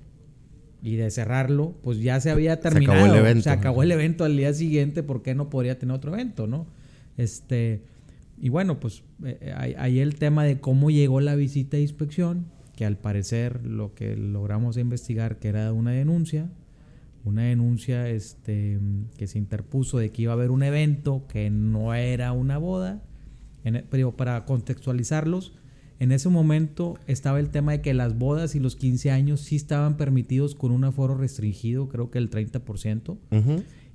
y 0.82 0.96
de 0.96 1.10
cerrarlo, 1.10 1.74
pues 1.82 2.00
ya 2.00 2.20
se 2.20 2.30
había 2.30 2.60
terminado. 2.60 2.98
Se 2.98 3.04
acabó 3.04 3.14
el 3.14 3.20
evento. 3.20 3.42
Se 3.42 3.50
acabó 3.50 3.82
el 3.82 3.92
evento 3.92 4.24
al 4.24 4.36
día 4.36 4.52
siguiente, 4.52 5.02
¿por 5.02 5.22
qué 5.22 5.34
no 5.34 5.48
podría 5.48 5.78
tener 5.78 5.96
otro 5.96 6.12
evento, 6.12 6.46
no? 6.46 6.66
Este, 7.16 7.82
y 8.38 8.48
bueno, 8.48 8.80
pues 8.80 9.02
eh, 9.24 9.54
ahí 9.78 10.00
el 10.00 10.16
tema 10.16 10.44
de 10.44 10.60
cómo 10.60 10.90
llegó 10.90 11.20
la 11.20 11.36
visita 11.36 11.76
de 11.76 11.82
inspección, 11.82 12.46
que 12.76 12.84
al 12.84 12.98
parecer 12.98 13.64
lo 13.64 13.94
que 13.94 14.16
logramos 14.16 14.76
investigar 14.76 15.38
que 15.38 15.48
era 15.48 15.72
una 15.72 15.92
denuncia, 15.92 16.50
una 17.24 17.44
denuncia 17.44 18.08
este, 18.08 18.78
que 19.16 19.26
se 19.26 19.38
interpuso 19.38 19.98
de 19.98 20.12
que 20.12 20.22
iba 20.22 20.32
a 20.32 20.34
haber 20.34 20.50
un 20.50 20.62
evento 20.62 21.26
que 21.28 21.50
no 21.50 21.94
era 21.94 22.32
una 22.32 22.58
boda. 22.58 23.02
pero 23.90 24.16
para 24.16 24.44
contextualizarlos, 24.44 25.54
en 26.00 26.12
ese 26.12 26.28
momento 26.28 26.98
estaba 27.06 27.40
el 27.40 27.50
tema 27.50 27.72
de 27.72 27.80
que 27.80 27.94
las 27.94 28.18
bodas 28.18 28.54
y 28.54 28.60
los 28.60 28.76
15 28.76 29.10
años 29.10 29.40
sí 29.40 29.56
estaban 29.56 29.96
permitidos 29.96 30.54
con 30.54 30.70
un 30.72 30.84
aforo 30.84 31.16
restringido, 31.16 31.88
creo 31.88 32.10
que 32.10 32.18
el 32.18 32.30
30%, 32.30 33.16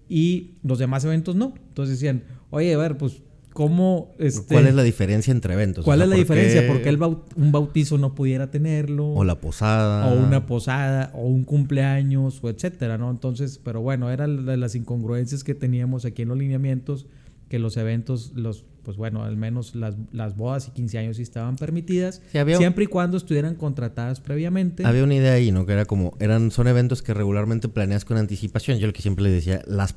y 0.08 0.56
los 0.64 0.80
demás 0.80 1.06
eventos 1.06 1.36
no. 1.36 1.54
Entonces 1.68 2.00
decían, 2.00 2.24
oye, 2.50 2.74
a 2.74 2.78
ver, 2.78 2.98
pues 2.98 3.22
¿Cómo, 3.60 4.16
este, 4.20 4.54
¿Cuál 4.54 4.68
es 4.68 4.74
la 4.74 4.84
diferencia 4.84 5.32
entre 5.32 5.54
eventos? 5.54 5.84
¿Cuál 5.84 6.02
es 6.02 6.08
la 6.08 6.16
diferencia? 6.16 6.66
¿Por 6.66 6.82
qué 6.82 6.88
el 6.88 6.98
un 7.04 7.52
bautizo 7.52 7.98
no 7.98 8.16
pudiera 8.16 8.50
tenerlo? 8.50 9.10
O 9.10 9.26
la 9.26 9.42
posada. 9.42 10.08
O 10.08 10.18
una 10.18 10.46
posada, 10.46 11.12
o 11.14 11.28
un 11.28 11.44
cumpleaños, 11.44 12.40
o 12.42 12.50
etcétera, 12.50 12.98
¿no? 12.98 13.12
Entonces, 13.12 13.60
pero 13.62 13.82
bueno, 13.82 14.12
eran 14.12 14.46
las 14.62 14.76
incongruencias 14.76 15.44
que 15.44 15.56
teníamos 15.56 16.06
aquí 16.06 16.22
en 16.22 16.30
los 16.30 16.38
lineamientos, 16.38 17.06
que 17.50 17.60
los 17.60 17.76
eventos, 17.76 18.32
los, 18.34 18.64
pues 18.84 18.96
bueno, 18.96 19.26
al 19.26 19.36
menos 19.36 19.76
las, 19.76 19.98
las 20.14 20.38
bodas 20.38 20.70
y 20.70 20.72
15 20.72 20.98
años 20.98 21.18
sí 21.18 21.24
estaban 21.24 21.58
permitidas, 21.58 22.22
siempre 22.32 22.86
y 22.86 22.88
cuando 22.88 23.18
estuvieran 23.18 23.56
contratadas 23.56 24.22
previamente. 24.22 24.86
Había 24.86 25.04
una 25.04 25.16
idea 25.16 25.34
ahí, 25.34 25.52
¿no? 25.52 25.66
Que 25.66 25.74
era 25.74 25.84
como, 25.84 26.16
eran, 26.22 26.50
son 26.52 26.70
eventos 26.70 27.02
que 27.02 27.14
regularmente 27.14 27.68
planeas 27.68 28.06
con 28.06 28.16
anticipación. 28.16 28.78
Yo 28.80 28.88
lo 28.88 28.94
que 28.94 29.02
siempre 29.02 29.26
le 29.26 29.32
decía, 29.32 29.62
las 29.68 29.96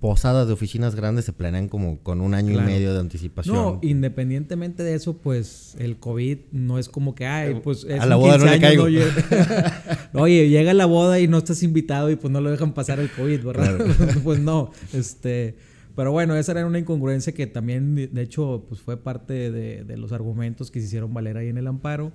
posadas 0.00 0.46
de 0.46 0.52
oficinas 0.52 0.94
grandes 0.94 1.24
se 1.24 1.32
planean 1.32 1.68
como 1.68 1.98
con 1.98 2.20
un 2.20 2.34
año 2.34 2.52
y 2.52 2.64
medio 2.64 2.92
de 2.94 3.00
anticipación. 3.00 3.56
No, 3.56 3.78
independientemente 3.82 4.82
de 4.84 4.94
eso, 4.94 5.18
pues 5.18 5.74
el 5.78 5.98
COVID 5.98 6.38
no 6.52 6.78
es 6.78 6.88
como 6.88 7.14
que, 7.14 7.26
ay, 7.26 7.52
eh, 7.52 7.60
pues 7.62 7.84
a 7.84 8.06
la 8.06 8.16
boda 8.16 8.38
no 8.38 8.44
le 8.44 8.60
caigo. 8.60 8.84
oye, 10.14 10.48
llega 10.48 10.72
la 10.72 10.86
boda 10.86 11.18
y 11.18 11.26
no 11.26 11.38
estás 11.38 11.62
invitado 11.62 12.10
y 12.10 12.16
pues 12.16 12.32
no 12.32 12.40
lo 12.40 12.50
dejan 12.50 12.74
pasar 12.74 13.00
el 13.00 13.10
COVID, 13.10 13.42
¿verdad? 13.42 13.78
pues 14.24 14.38
no, 14.38 14.70
este, 14.92 15.56
pero 15.96 16.12
bueno, 16.12 16.36
esa 16.36 16.52
era 16.52 16.64
una 16.64 16.78
incongruencia 16.78 17.34
que 17.34 17.48
también, 17.48 17.94
de 17.94 18.22
hecho, 18.22 18.64
pues 18.68 18.80
fue 18.80 18.98
parte 18.98 19.50
de, 19.50 19.82
de 19.82 19.96
los 19.96 20.12
argumentos 20.12 20.70
que 20.70 20.78
se 20.80 20.86
hicieron 20.86 21.12
valer 21.12 21.36
ahí 21.38 21.48
en 21.48 21.58
el 21.58 21.66
amparo, 21.66 22.12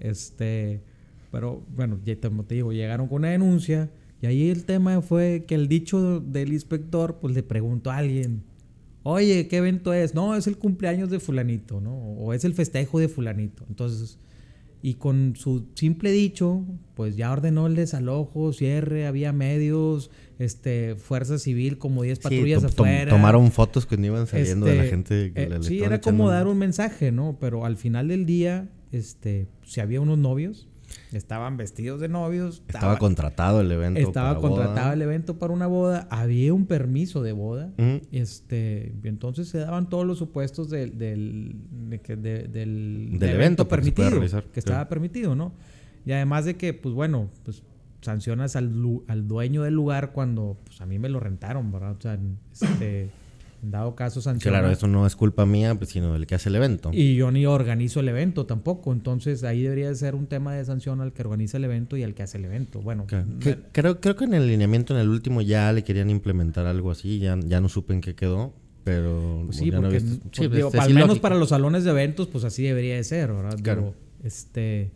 este, 0.00 0.82
pero 1.30 1.62
bueno, 1.76 2.00
ya 2.04 2.16
te 2.16 2.54
digo, 2.56 2.72
llegaron 2.72 3.06
con 3.06 3.18
una 3.18 3.28
denuncia 3.28 3.88
y 4.22 4.26
ahí 4.26 4.50
el 4.50 4.64
tema 4.64 5.00
fue 5.00 5.44
que 5.46 5.54
el 5.54 5.68
dicho 5.68 6.20
del 6.20 6.52
inspector, 6.52 7.18
pues 7.20 7.34
le 7.34 7.42
preguntó 7.42 7.90
a 7.90 7.96
alguien, 7.96 8.42
oye, 9.02 9.48
¿qué 9.48 9.58
evento 9.58 9.92
es? 9.92 10.14
No, 10.14 10.36
es 10.36 10.46
el 10.46 10.58
cumpleaños 10.58 11.10
de 11.10 11.20
fulanito, 11.20 11.80
¿no? 11.80 11.94
O 11.94 12.32
es 12.34 12.44
el 12.44 12.54
festejo 12.54 12.98
de 12.98 13.08
fulanito. 13.08 13.64
Entonces, 13.68 14.18
y 14.82 14.94
con 14.94 15.34
su 15.36 15.66
simple 15.74 16.10
dicho, 16.10 16.64
pues 16.94 17.16
ya 17.16 17.30
ordenó 17.32 17.66
el 17.66 17.74
desalojo, 17.74 18.52
cierre, 18.52 19.06
había 19.06 19.32
medios, 19.32 20.10
este, 20.38 20.96
fuerza 20.96 21.38
civil, 21.38 21.76
como 21.76 22.02
10 22.02 22.18
patrullas 22.18 22.64
afuera. 22.64 23.10
tomaron 23.10 23.52
fotos 23.52 23.84
que 23.84 23.94
iban 23.96 24.26
saliendo 24.26 24.66
de 24.66 24.74
la 24.74 24.84
este, 24.84 24.90
gente. 24.90 25.32
Que 25.34 25.42
eh, 25.42 25.58
sí, 25.60 25.82
era 25.82 26.00
como 26.00 26.30
dar 26.30 26.46
un 26.46 26.58
mensaje, 26.58 27.12
¿no? 27.12 27.36
Pero 27.38 27.66
al 27.66 27.76
final 27.76 28.08
del 28.08 28.24
día, 28.24 28.70
este, 28.90 29.48
si 29.64 29.80
había 29.80 30.00
unos 30.00 30.18
novios, 30.18 30.69
Estaban 31.12 31.56
vestidos 31.56 32.00
de 32.00 32.08
novios. 32.08 32.62
Estaba, 32.66 32.98
contratado 32.98 33.60
el 33.60 33.70
evento. 33.70 34.00
Estaba 34.00 34.40
contratado 34.40 34.92
el 34.92 35.02
evento 35.02 35.38
para 35.38 35.52
una 35.52 35.66
boda. 35.66 36.06
Había 36.10 36.54
un 36.54 36.66
permiso 36.66 37.22
de 37.22 37.32
boda. 37.32 37.72
este, 38.12 38.92
entonces 39.02 39.48
se 39.48 39.58
daban 39.58 39.88
todos 39.88 40.06
los 40.06 40.18
supuestos 40.18 40.70
del, 40.70 40.98
del, 40.98 41.56
del, 41.88 43.18
evento, 43.20 43.68
permitido. 43.68 44.20
Que, 44.52 44.60
estaba 44.60 44.88
permitido, 44.88 45.34
¿no? 45.34 45.52
Y 46.06 46.12
además 46.12 46.44
de 46.44 46.56
que, 46.56 46.72
pues 46.74 46.94
bueno, 46.94 47.30
pues 47.44 47.62
sancionas 48.00 48.56
al, 48.56 48.72
al 49.08 49.28
dueño 49.28 49.62
del 49.62 49.74
lugar 49.74 50.12
cuando 50.12 50.56
pues 50.64 50.80
a 50.80 50.86
mí 50.86 50.98
me 50.98 51.08
lo 51.08 51.20
rentaron, 51.20 51.70
¿verdad? 51.70 51.96
O 51.98 52.00
sea, 52.00 52.18
este 52.52 53.10
dado 53.62 53.94
caso 53.94 54.20
sancionar. 54.20 54.60
Claro, 54.60 54.72
eso 54.72 54.86
no 54.86 55.06
es 55.06 55.16
culpa 55.16 55.46
mía, 55.46 55.74
pues, 55.74 55.90
sino 55.90 56.12
del 56.12 56.26
que 56.26 56.34
hace 56.34 56.48
el 56.48 56.56
evento. 56.56 56.90
Y 56.92 57.14
yo 57.16 57.30
ni 57.30 57.46
organizo 57.46 58.00
el 58.00 58.08
evento 58.08 58.46
tampoco. 58.46 58.92
Entonces 58.92 59.44
ahí 59.44 59.62
debería 59.62 59.94
ser 59.94 60.14
un 60.14 60.26
tema 60.26 60.54
de 60.54 60.64
sanción 60.64 61.00
al 61.00 61.12
que 61.12 61.22
organiza 61.22 61.56
el 61.58 61.64
evento 61.64 61.96
y 61.96 62.02
al 62.02 62.14
que 62.14 62.22
hace 62.22 62.38
el 62.38 62.44
evento. 62.44 62.80
Bueno, 62.80 63.06
creo, 63.72 64.00
creo 64.00 64.16
que 64.16 64.24
en 64.24 64.34
el 64.34 64.46
lineamiento, 64.46 64.94
en 64.94 65.00
el 65.00 65.08
último, 65.08 65.42
ya 65.42 65.72
le 65.72 65.84
querían 65.84 66.10
implementar 66.10 66.66
algo 66.66 66.90
así. 66.90 67.18
Ya, 67.18 67.38
ya 67.44 67.60
no 67.60 67.68
supe 67.68 67.92
en 67.92 68.00
qué 68.00 68.14
quedó. 68.14 68.54
Pero 68.84 69.42
pues 69.44 69.58
sí, 69.58 69.70
porque, 69.70 70.02
al 70.78 70.94
menos 70.94 71.18
para 71.18 71.36
los 71.36 71.50
salones 71.50 71.84
de 71.84 71.90
eventos, 71.90 72.28
pues 72.28 72.44
así 72.44 72.62
debería 72.62 72.96
de 72.96 73.04
ser, 73.04 73.32
¿verdad? 73.32 73.58
Claro. 73.62 73.94
este. 74.24 74.90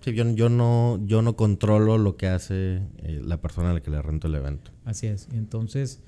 Sí, 0.00 0.14
yo, 0.14 0.24
yo, 0.34 0.48
no, 0.48 0.98
yo 1.04 1.20
no 1.20 1.36
controlo 1.36 1.98
lo 1.98 2.16
que 2.16 2.26
hace 2.26 2.80
eh, 2.98 3.20
la 3.22 3.40
persona 3.40 3.70
a 3.70 3.74
la 3.74 3.82
que 3.82 3.90
le 3.90 4.00
rento 4.00 4.28
el 4.28 4.34
evento. 4.34 4.70
Así 4.84 5.06
es. 5.06 5.28
Entonces, 5.32 6.02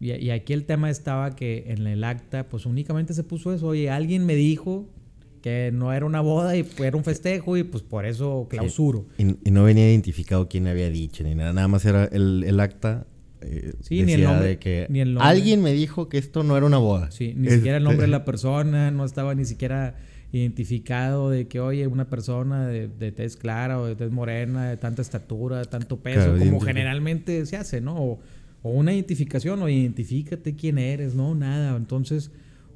y, 0.00 0.30
aquí 0.30 0.52
el 0.52 0.64
tema 0.64 0.90
estaba 0.90 1.34
que 1.34 1.64
en 1.68 1.86
el 1.86 2.04
acta, 2.04 2.48
pues 2.48 2.66
únicamente 2.66 3.14
se 3.14 3.24
puso 3.24 3.52
eso. 3.52 3.68
Oye, 3.68 3.90
alguien 3.90 4.26
me 4.26 4.36
dijo 4.36 4.88
que 5.42 5.70
no 5.72 5.92
era 5.92 6.06
una 6.06 6.20
boda 6.20 6.56
y 6.56 6.66
era 6.78 6.96
un 6.96 7.04
festejo 7.04 7.56
y 7.56 7.64
pues 7.64 7.82
por 7.82 8.06
eso 8.06 8.46
clausuro. 8.48 9.06
Y, 9.18 9.50
no 9.50 9.64
venía 9.64 9.88
identificado 9.88 10.48
quién 10.48 10.68
había 10.68 10.88
dicho 10.90 11.24
ni 11.24 11.34
nada. 11.34 11.52
Nada 11.52 11.68
más 11.68 11.84
era 11.84 12.04
el, 12.04 12.60
acta. 12.60 13.06
Eh, 13.40 13.72
sí, 13.80 14.02
ni 14.02 14.12
el 14.12 14.24
nombre, 14.24 14.48
de 14.48 14.58
que 14.58 14.88
alguien 15.18 15.62
me 15.62 15.72
dijo 15.72 16.08
que 16.08 16.18
esto 16.18 16.44
no 16.44 16.56
era 16.56 16.66
una 16.66 16.78
boda. 16.78 17.10
Sí, 17.10 17.34
ni 17.36 17.50
siquiera 17.50 17.78
el 17.78 17.84
nombre 17.84 18.02
de 18.02 18.12
la 18.12 18.24
persona, 18.24 18.90
no 18.92 19.04
estaba 19.04 19.34
ni 19.34 19.44
siquiera 19.44 19.96
identificado 20.30 21.30
de 21.30 21.48
que, 21.48 21.58
oye, 21.58 21.86
una 21.86 22.08
persona 22.08 22.68
de, 22.68 22.86
de 22.86 23.12
tez 23.12 23.36
clara 23.36 23.80
o 23.80 23.86
de 23.86 23.96
tez 23.96 24.10
morena, 24.10 24.68
de 24.68 24.76
tanta 24.76 25.02
estatura, 25.02 25.58
de 25.58 25.64
tanto 25.64 26.00
peso, 26.00 26.36
como 26.38 26.60
generalmente 26.60 27.46
se 27.46 27.56
hace, 27.56 27.80
¿no? 27.80 27.96
o 27.96 28.18
una 28.62 28.92
identificación 28.92 29.62
o 29.62 29.68
identifícate 29.68 30.56
quién 30.56 30.78
eres, 30.78 31.14
no, 31.14 31.34
nada. 31.34 31.76
Entonces, 31.76 32.30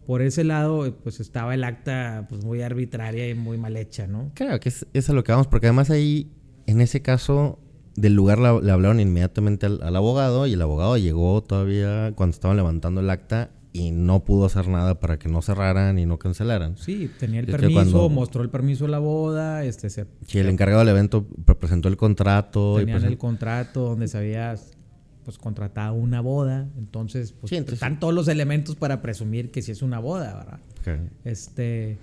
por 0.06 0.22
ese 0.22 0.44
lado, 0.44 0.96
pues 1.02 1.20
estaba 1.20 1.54
el 1.54 1.64
acta 1.64 2.26
pues 2.28 2.44
muy 2.44 2.62
arbitraria 2.62 3.28
y 3.28 3.34
muy 3.34 3.58
mal 3.58 3.76
hecha, 3.76 4.06
¿no? 4.06 4.30
Claro, 4.34 4.58
que 4.60 4.68
es, 4.68 4.86
es 4.92 5.10
a 5.10 5.12
lo 5.12 5.24
que 5.24 5.32
vamos, 5.32 5.46
porque 5.46 5.66
además 5.66 5.90
ahí, 5.90 6.30
en 6.66 6.80
ese 6.80 7.02
caso, 7.02 7.58
del 7.96 8.14
lugar 8.14 8.38
le 8.38 8.70
hablaron 8.70 9.00
inmediatamente 9.00 9.66
al, 9.66 9.96
abogado 9.96 10.46
y 10.46 10.54
el 10.54 10.62
abogado 10.62 10.96
llegó 10.96 11.42
todavía 11.42 12.12
cuando 12.14 12.34
estaban 12.34 12.56
levantando 12.56 13.00
el 13.00 13.10
acta 13.10 13.50
y 13.74 13.90
no 13.90 14.24
pudo 14.24 14.46
hacer 14.46 14.68
nada 14.68 15.00
para 15.00 15.18
que 15.18 15.28
no 15.28 15.40
cerraran 15.40 15.98
y 15.98 16.04
no 16.04 16.18
cancelaran. 16.18 16.76
Sí, 16.76 17.10
tenía 17.18 17.40
el 17.40 17.46
permiso, 17.46 18.08
mostró 18.10 18.42
el 18.42 18.50
permiso 18.50 18.84
de 18.84 18.90
la 18.90 18.98
boda, 18.98 19.64
este 19.64 19.88
se, 19.88 20.06
Sí, 20.26 20.38
el 20.38 20.48
encargado 20.48 20.80
del 20.80 20.90
evento 20.90 21.26
presentó 21.58 21.88
el 21.88 21.96
contrato. 21.96 22.76
Tenían 22.76 23.04
el 23.04 23.16
contrato 23.16 23.88
donde 23.88 24.08
se 24.08 24.18
había 24.18 24.56
pues 25.24 25.38
contratada 25.38 25.92
una 25.92 26.20
boda, 26.20 26.68
entonces 26.76 27.32
pues 27.32 27.52
están 27.52 28.00
todos 28.00 28.14
los 28.14 28.28
elementos 28.28 28.76
para 28.76 29.02
presumir 29.02 29.50
que 29.50 29.62
sí 29.62 29.72
es 29.72 29.82
una 29.82 29.98
boda, 29.98 30.34
¿verdad? 30.34 31.08
Este 31.24 31.98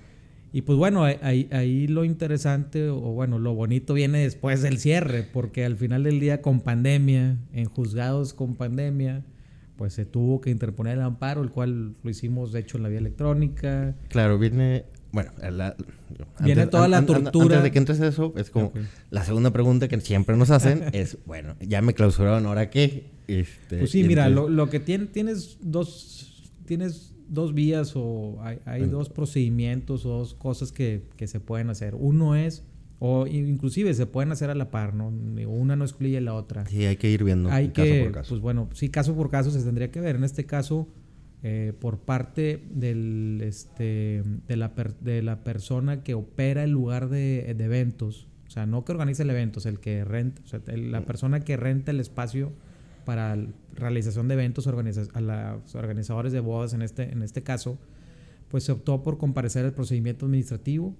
y 0.51 0.63
pues 0.63 0.79
bueno, 0.79 1.03
ahí, 1.03 1.47
ahí, 1.51 1.87
lo 1.87 2.03
interesante 2.03 2.89
o 2.89 2.99
bueno, 2.99 3.37
lo 3.37 3.53
bonito 3.53 3.93
viene 3.93 4.19
después 4.19 4.63
del 4.63 4.79
cierre, 4.79 5.21
porque 5.21 5.63
al 5.63 5.75
final 5.75 6.03
del 6.03 6.19
día 6.19 6.41
con 6.41 6.61
pandemia, 6.61 7.37
en 7.53 7.65
juzgados 7.65 8.33
con 8.33 8.55
pandemia, 8.55 9.23
pues 9.75 9.93
se 9.93 10.05
tuvo 10.05 10.41
que 10.41 10.49
interponer 10.49 10.97
el 10.97 11.03
amparo, 11.03 11.43
el 11.43 11.51
cual 11.51 11.95
lo 12.01 12.09
hicimos 12.09 12.51
de 12.51 12.61
hecho 12.61 12.77
en 12.77 12.83
la 12.83 12.89
vía 12.89 12.97
electrónica. 12.97 13.95
Claro, 14.07 14.39
viene 14.39 14.85
bueno, 15.11 15.31
viene 16.43 16.67
toda 16.67 16.87
la 16.87 17.05
tortura. 17.05 17.57
Antes 17.57 17.63
de 17.63 17.71
que 17.71 17.79
entres 17.79 17.99
eso, 17.99 18.33
es 18.37 18.49
como 18.49 18.71
la 19.09 19.23
segunda 19.23 19.51
pregunta 19.51 19.87
que 19.87 19.99
siempre 20.01 20.37
nos 20.37 20.51
hacen 20.51 20.83
es, 20.93 21.17
bueno, 21.25 21.55
ya 21.59 21.81
me 21.81 21.93
clausuraron, 21.93 22.45
¿ahora 22.45 22.69
qué? 22.69 23.11
Este, 23.27 23.79
pues 23.79 23.91
sí, 23.91 24.03
mira, 24.03 24.29
lo, 24.29 24.69
que 24.69 24.79
tiene, 24.79 25.07
tienes 25.07 25.57
dos, 25.61 26.51
tienes 26.65 27.15
dos 27.27 27.53
vías 27.53 27.93
o 27.95 28.39
hay, 28.65 28.85
dos 28.85 29.09
procedimientos 29.09 30.05
o 30.05 30.09
dos 30.09 30.33
cosas 30.35 30.71
que, 30.71 31.03
se 31.25 31.39
pueden 31.39 31.69
hacer. 31.69 31.95
Uno 31.95 32.35
es, 32.35 32.63
o 32.99 33.25
inclusive 33.25 33.93
se 33.93 34.05
pueden 34.05 34.31
hacer 34.31 34.49
a 34.49 34.55
la 34.55 34.69
par, 34.69 34.93
¿no? 34.93 35.07
Una 35.07 35.75
no 35.75 35.85
excluye 35.85 36.21
la 36.21 36.35
otra. 36.35 36.65
Sí, 36.67 36.85
hay 36.85 36.97
que 36.97 37.09
ir 37.09 37.23
viendo. 37.23 37.49
Hay 37.49 37.69
caso 37.69 37.83
que, 37.83 38.03
por 38.03 38.11
caso. 38.11 38.29
pues 38.29 38.41
bueno, 38.41 38.69
sí, 38.73 38.89
caso 38.89 39.15
por 39.15 39.29
caso 39.29 39.49
se 39.49 39.63
tendría 39.63 39.89
que 39.89 40.01
ver. 40.01 40.17
En 40.17 40.23
este 40.23 40.45
caso 40.45 40.87
eh, 41.41 41.73
por 41.79 41.99
parte 41.99 42.61
del, 42.69 43.41
este, 43.43 44.23
de, 44.47 44.57
la 44.57 44.73
de 44.99 45.21
la 45.21 45.43
persona 45.43 46.03
que 46.03 46.13
opera 46.13 46.63
el 46.63 46.71
lugar 46.71 47.09
de, 47.09 47.49
eventos. 47.51 48.27
O 48.47 48.51
sea, 48.51 48.65
no 48.65 48.83
que 48.83 48.91
organiza 48.91 49.23
el 49.23 49.29
evento, 49.29 49.59
es 49.59 49.65
el 49.65 49.79
que 49.79 50.03
renta, 50.03 50.41
o 50.43 50.47
sea, 50.47 50.59
la 50.75 51.05
persona 51.05 51.39
que 51.41 51.55
renta 51.55 51.91
el 51.91 51.99
espacio 51.99 52.51
para 53.05 53.37
realización 53.73 54.27
de 54.27 54.33
eventos 54.33 54.67
a 54.67 54.71
los 54.71 55.75
organizadores 55.75 56.33
de 56.33 56.39
bodas 56.39 56.73
en 56.73 56.81
este, 56.81 57.11
en 57.11 57.21
este 57.21 57.43
caso, 57.43 57.77
pues 58.49 58.63
se 58.63 58.71
optó 58.71 59.03
por 59.03 59.17
comparecer 59.17 59.65
el 59.65 59.71
procedimiento 59.71 60.25
administrativo 60.25 60.95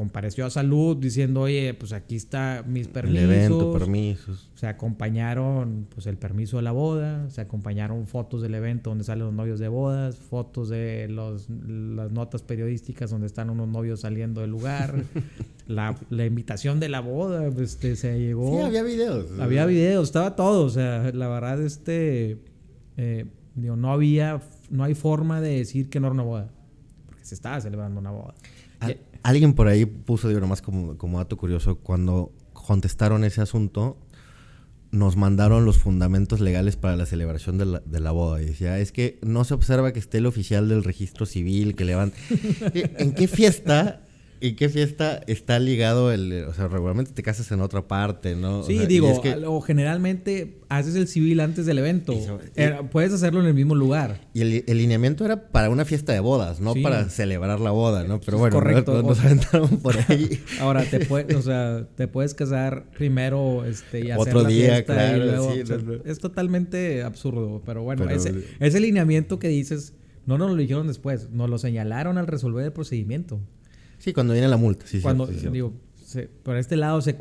compareció 0.00 0.46
a 0.46 0.50
salud 0.50 0.96
diciendo, 0.96 1.42
oye, 1.42 1.74
pues 1.74 1.92
aquí 1.92 2.16
está 2.16 2.64
mis 2.66 2.88
permisos. 2.88 3.22
El 3.22 3.30
evento, 3.30 3.70
permisos. 3.74 4.48
Se 4.54 4.66
acompañaron, 4.66 5.86
pues 5.94 6.06
el 6.06 6.16
permiso 6.16 6.56
de 6.56 6.62
la 6.62 6.72
boda, 6.72 7.28
se 7.28 7.42
acompañaron 7.42 8.06
fotos 8.06 8.40
del 8.40 8.54
evento 8.54 8.88
donde 8.88 9.04
salen 9.04 9.26
los 9.26 9.34
novios 9.34 9.60
de 9.60 9.68
bodas, 9.68 10.16
fotos 10.16 10.70
de 10.70 11.06
los, 11.10 11.50
las 11.50 12.10
notas 12.12 12.40
periodísticas 12.40 13.10
donde 13.10 13.26
están 13.26 13.50
unos 13.50 13.68
novios 13.68 14.00
saliendo 14.00 14.40
del 14.40 14.48
lugar, 14.48 14.94
la, 15.66 15.94
la, 16.08 16.24
invitación 16.24 16.80
de 16.80 16.88
la 16.88 17.00
boda, 17.00 17.46
este, 17.62 17.94
se 17.94 18.18
llegó. 18.18 18.56
Sí, 18.56 18.64
había 18.64 18.82
videos. 18.82 19.38
Había 19.38 19.66
videos, 19.66 20.08
estaba 20.08 20.34
todo, 20.34 20.64
o 20.64 20.70
sea, 20.70 21.12
la 21.12 21.28
verdad, 21.28 21.60
este, 21.60 22.38
eh, 22.96 23.26
digo, 23.54 23.76
no 23.76 23.92
había, 23.92 24.40
no 24.70 24.82
hay 24.82 24.94
forma 24.94 25.42
de 25.42 25.58
decir 25.58 25.90
que 25.90 26.00
no 26.00 26.06
era 26.06 26.14
una 26.14 26.22
boda, 26.22 26.48
porque 27.04 27.22
se 27.22 27.34
estaba 27.34 27.60
celebrando 27.60 28.00
una 28.00 28.12
boda. 28.12 28.32
Alguien 29.22 29.54
por 29.54 29.68
ahí 29.68 29.86
puso, 29.86 30.28
digo, 30.28 30.40
nomás 30.40 30.62
como, 30.62 30.96
como 30.96 31.18
dato 31.18 31.36
curioso, 31.36 31.76
cuando 31.76 32.32
contestaron 32.52 33.24
ese 33.24 33.40
asunto, 33.40 33.96
nos 34.90 35.16
mandaron 35.16 35.64
los 35.64 35.78
fundamentos 35.78 36.40
legales 36.40 36.76
para 36.76 36.96
la 36.96 37.06
celebración 37.06 37.58
de 37.58 37.66
la, 37.66 37.80
de 37.80 38.00
la 38.00 38.10
boda. 38.10 38.42
Y 38.42 38.46
decía, 38.46 38.78
es 38.78 38.92
que 38.92 39.18
no 39.22 39.44
se 39.44 39.54
observa 39.54 39.92
que 39.92 39.98
esté 39.98 40.18
el 40.18 40.26
oficial 40.26 40.68
del 40.68 40.84
registro 40.84 41.26
civil, 41.26 41.74
que 41.74 41.84
levante... 41.84 42.16
¿En 42.98 43.14
qué 43.14 43.28
fiesta 43.28 44.02
¿En 44.42 44.56
qué 44.56 44.68
fiesta 44.70 45.20
está 45.26 45.58
ligado 45.58 46.12
el... 46.12 46.44
O 46.48 46.54
sea, 46.54 46.68
regularmente 46.68 47.12
te 47.12 47.22
casas 47.22 47.50
en 47.52 47.60
otra 47.60 47.86
parte, 47.86 48.36
¿no? 48.36 48.62
Sí, 48.62 48.76
o 48.76 48.78
sea, 48.78 48.86
digo, 48.86 49.22
o 49.46 49.60
generalmente 49.60 50.60
haces 50.70 50.94
el 50.94 51.08
civil 51.08 51.40
antes 51.40 51.66
del 51.66 51.78
evento. 51.78 52.14
Eh, 52.56 52.74
puedes 52.90 53.12
hacerlo 53.12 53.40
en 53.40 53.46
el 53.46 53.54
mismo 53.54 53.74
lugar. 53.74 54.28
Y 54.32 54.40
el, 54.40 54.64
el, 54.66 54.78
lineamiento 54.78 55.26
era 55.26 55.48
para 55.50 55.68
una 55.68 55.84
fiesta 55.84 56.12
de 56.12 56.20
bodas, 56.20 56.60
no 56.60 56.72
sí. 56.72 56.82
para 56.82 57.10
celebrar 57.10 57.60
la 57.60 57.70
boda, 57.70 58.04
¿no? 58.04 58.20
Pero 58.20 58.38
bueno, 58.38 58.56
Correcto. 58.56 58.94
nos, 58.94 59.04
nos 59.04 59.20
aventaron 59.20 59.68
por 59.80 59.96
ahí. 60.08 60.40
Ahora, 60.60 60.84
te, 60.84 61.04
puede, 61.04 61.34
o 61.34 61.42
sea, 61.42 61.86
te 61.94 62.08
puedes 62.08 62.32
casar 62.32 62.86
primero 62.96 63.66
este, 63.66 64.06
y 64.06 64.10
hacer 64.10 64.28
Otro 64.28 64.42
la 64.42 64.48
día, 64.48 64.70
fiesta 64.70 64.94
claro. 64.94 65.16
y 65.16 65.26
luego, 65.26 65.52
sí, 65.52 65.60
o 65.60 65.66
sea, 65.66 65.76
no, 65.76 65.82
no. 65.82 66.04
Es 66.04 66.18
totalmente 66.18 67.02
absurdo, 67.02 67.62
pero 67.66 67.82
bueno, 67.82 68.04
Pero- 68.06 68.16
ese, 68.16 68.32
ese 68.58 68.80
lineamiento 68.80 69.38
que 69.38 69.48
dices, 69.48 69.94
no 70.24 70.38
nos 70.38 70.50
lo 70.50 70.56
dijeron 70.56 70.86
después, 70.86 71.30
nos 71.30 71.50
lo 71.50 71.58
señalaron 71.58 72.16
al 72.16 72.26
resolver 72.26 72.64
el 72.64 72.72
procedimiento. 72.72 73.40
Sí, 74.00 74.12
cuando 74.12 74.32
viene 74.32 74.48
la 74.48 74.56
multa, 74.56 74.84
sí, 74.86 75.00
Cuando, 75.00 75.28
sí, 75.28 75.46
digo, 75.52 75.72
se- 75.94 76.26
por 76.26 76.56
este 76.56 76.76
lado 76.76 77.00
se, 77.02 77.16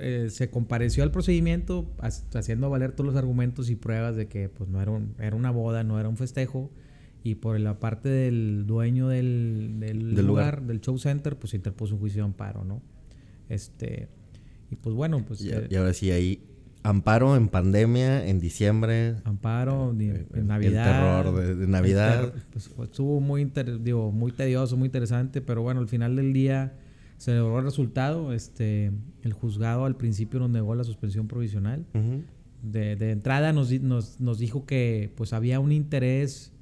eh, 0.00 0.26
se 0.30 0.50
compareció 0.50 1.04
al 1.04 1.12
procedimiento 1.12 1.86
haciendo 2.34 2.68
valer 2.70 2.90
todos 2.92 3.06
los 3.06 3.16
argumentos 3.16 3.70
y 3.70 3.76
pruebas 3.76 4.16
de 4.16 4.26
que 4.26 4.48
pues 4.48 4.68
no 4.68 4.82
era, 4.82 4.90
un- 4.90 5.14
era 5.20 5.36
una 5.36 5.50
boda, 5.52 5.84
no 5.84 6.00
era 6.00 6.08
un 6.08 6.16
festejo. 6.16 6.70
Y 7.24 7.36
por 7.36 7.60
la 7.60 7.78
parte 7.78 8.08
del 8.08 8.64
dueño 8.66 9.06
del, 9.06 9.76
del 9.78 10.14
Del 10.16 10.26
lugar, 10.26 10.54
lugar. 10.56 10.62
del 10.66 10.80
show 10.80 10.98
center, 10.98 11.38
pues 11.38 11.50
se 11.52 11.56
interpuso 11.58 11.94
un 11.94 12.00
juicio 12.00 12.22
de 12.22 12.24
amparo, 12.24 12.64
¿no? 12.64 12.82
Este, 13.48 14.08
y 14.70 14.76
pues 14.76 14.96
bueno, 14.96 15.24
pues 15.24 15.40
Y, 15.42 15.50
eh, 15.50 15.68
y 15.70 15.76
ahora 15.76 15.92
sí, 15.92 16.10
ahí 16.10 16.42
amparo 16.84 17.36
en 17.36 17.48
pandemia, 17.48 18.26
en 18.26 18.40
diciembre. 18.40 19.16
amparo, 19.24 19.92
ni- 19.92 20.08
el- 20.08 20.26
en 20.32 20.38
el 20.40 20.46
Navidad. 20.48 20.84
terror 21.22 21.36
de- 21.36 21.54
de 21.54 21.64
el 21.64 21.70
Navidad. 21.70 22.32
pues, 22.52 22.70
estuvo 22.82 23.20
muy, 23.20 23.42
inter- 23.42 23.80
digo, 23.82 24.10
muy 24.10 24.32
tedioso, 24.32 24.76
muy 24.76 24.86
interesante, 24.86 25.40
pero 25.40 25.62
bueno, 25.62 25.80
al 25.80 25.88
final 25.88 26.16
del 26.16 26.32
día 26.32 26.74
se 27.18 27.34
logró 27.36 27.58
el 27.60 27.64
resultado. 27.64 28.32
Este, 28.32 28.90
el 29.22 29.32
juzgado 29.32 29.84
al 29.84 29.96
principio 29.96 30.40
nos 30.40 30.50
negó 30.50 30.74
la 30.74 30.82
suspensión 30.84 31.28
provisional. 31.28 31.86
Ujú. 31.94 32.22
De, 32.62 32.96
de 32.96 33.10
entrada 33.10 33.52
nos, 33.52 33.70
nos, 33.80 34.20
nos 34.20 34.38
dijo 34.38 34.66
que 34.66 35.12
pues 35.16 35.32
había 35.32 35.58
un 35.60 35.72
interés, 35.72 36.52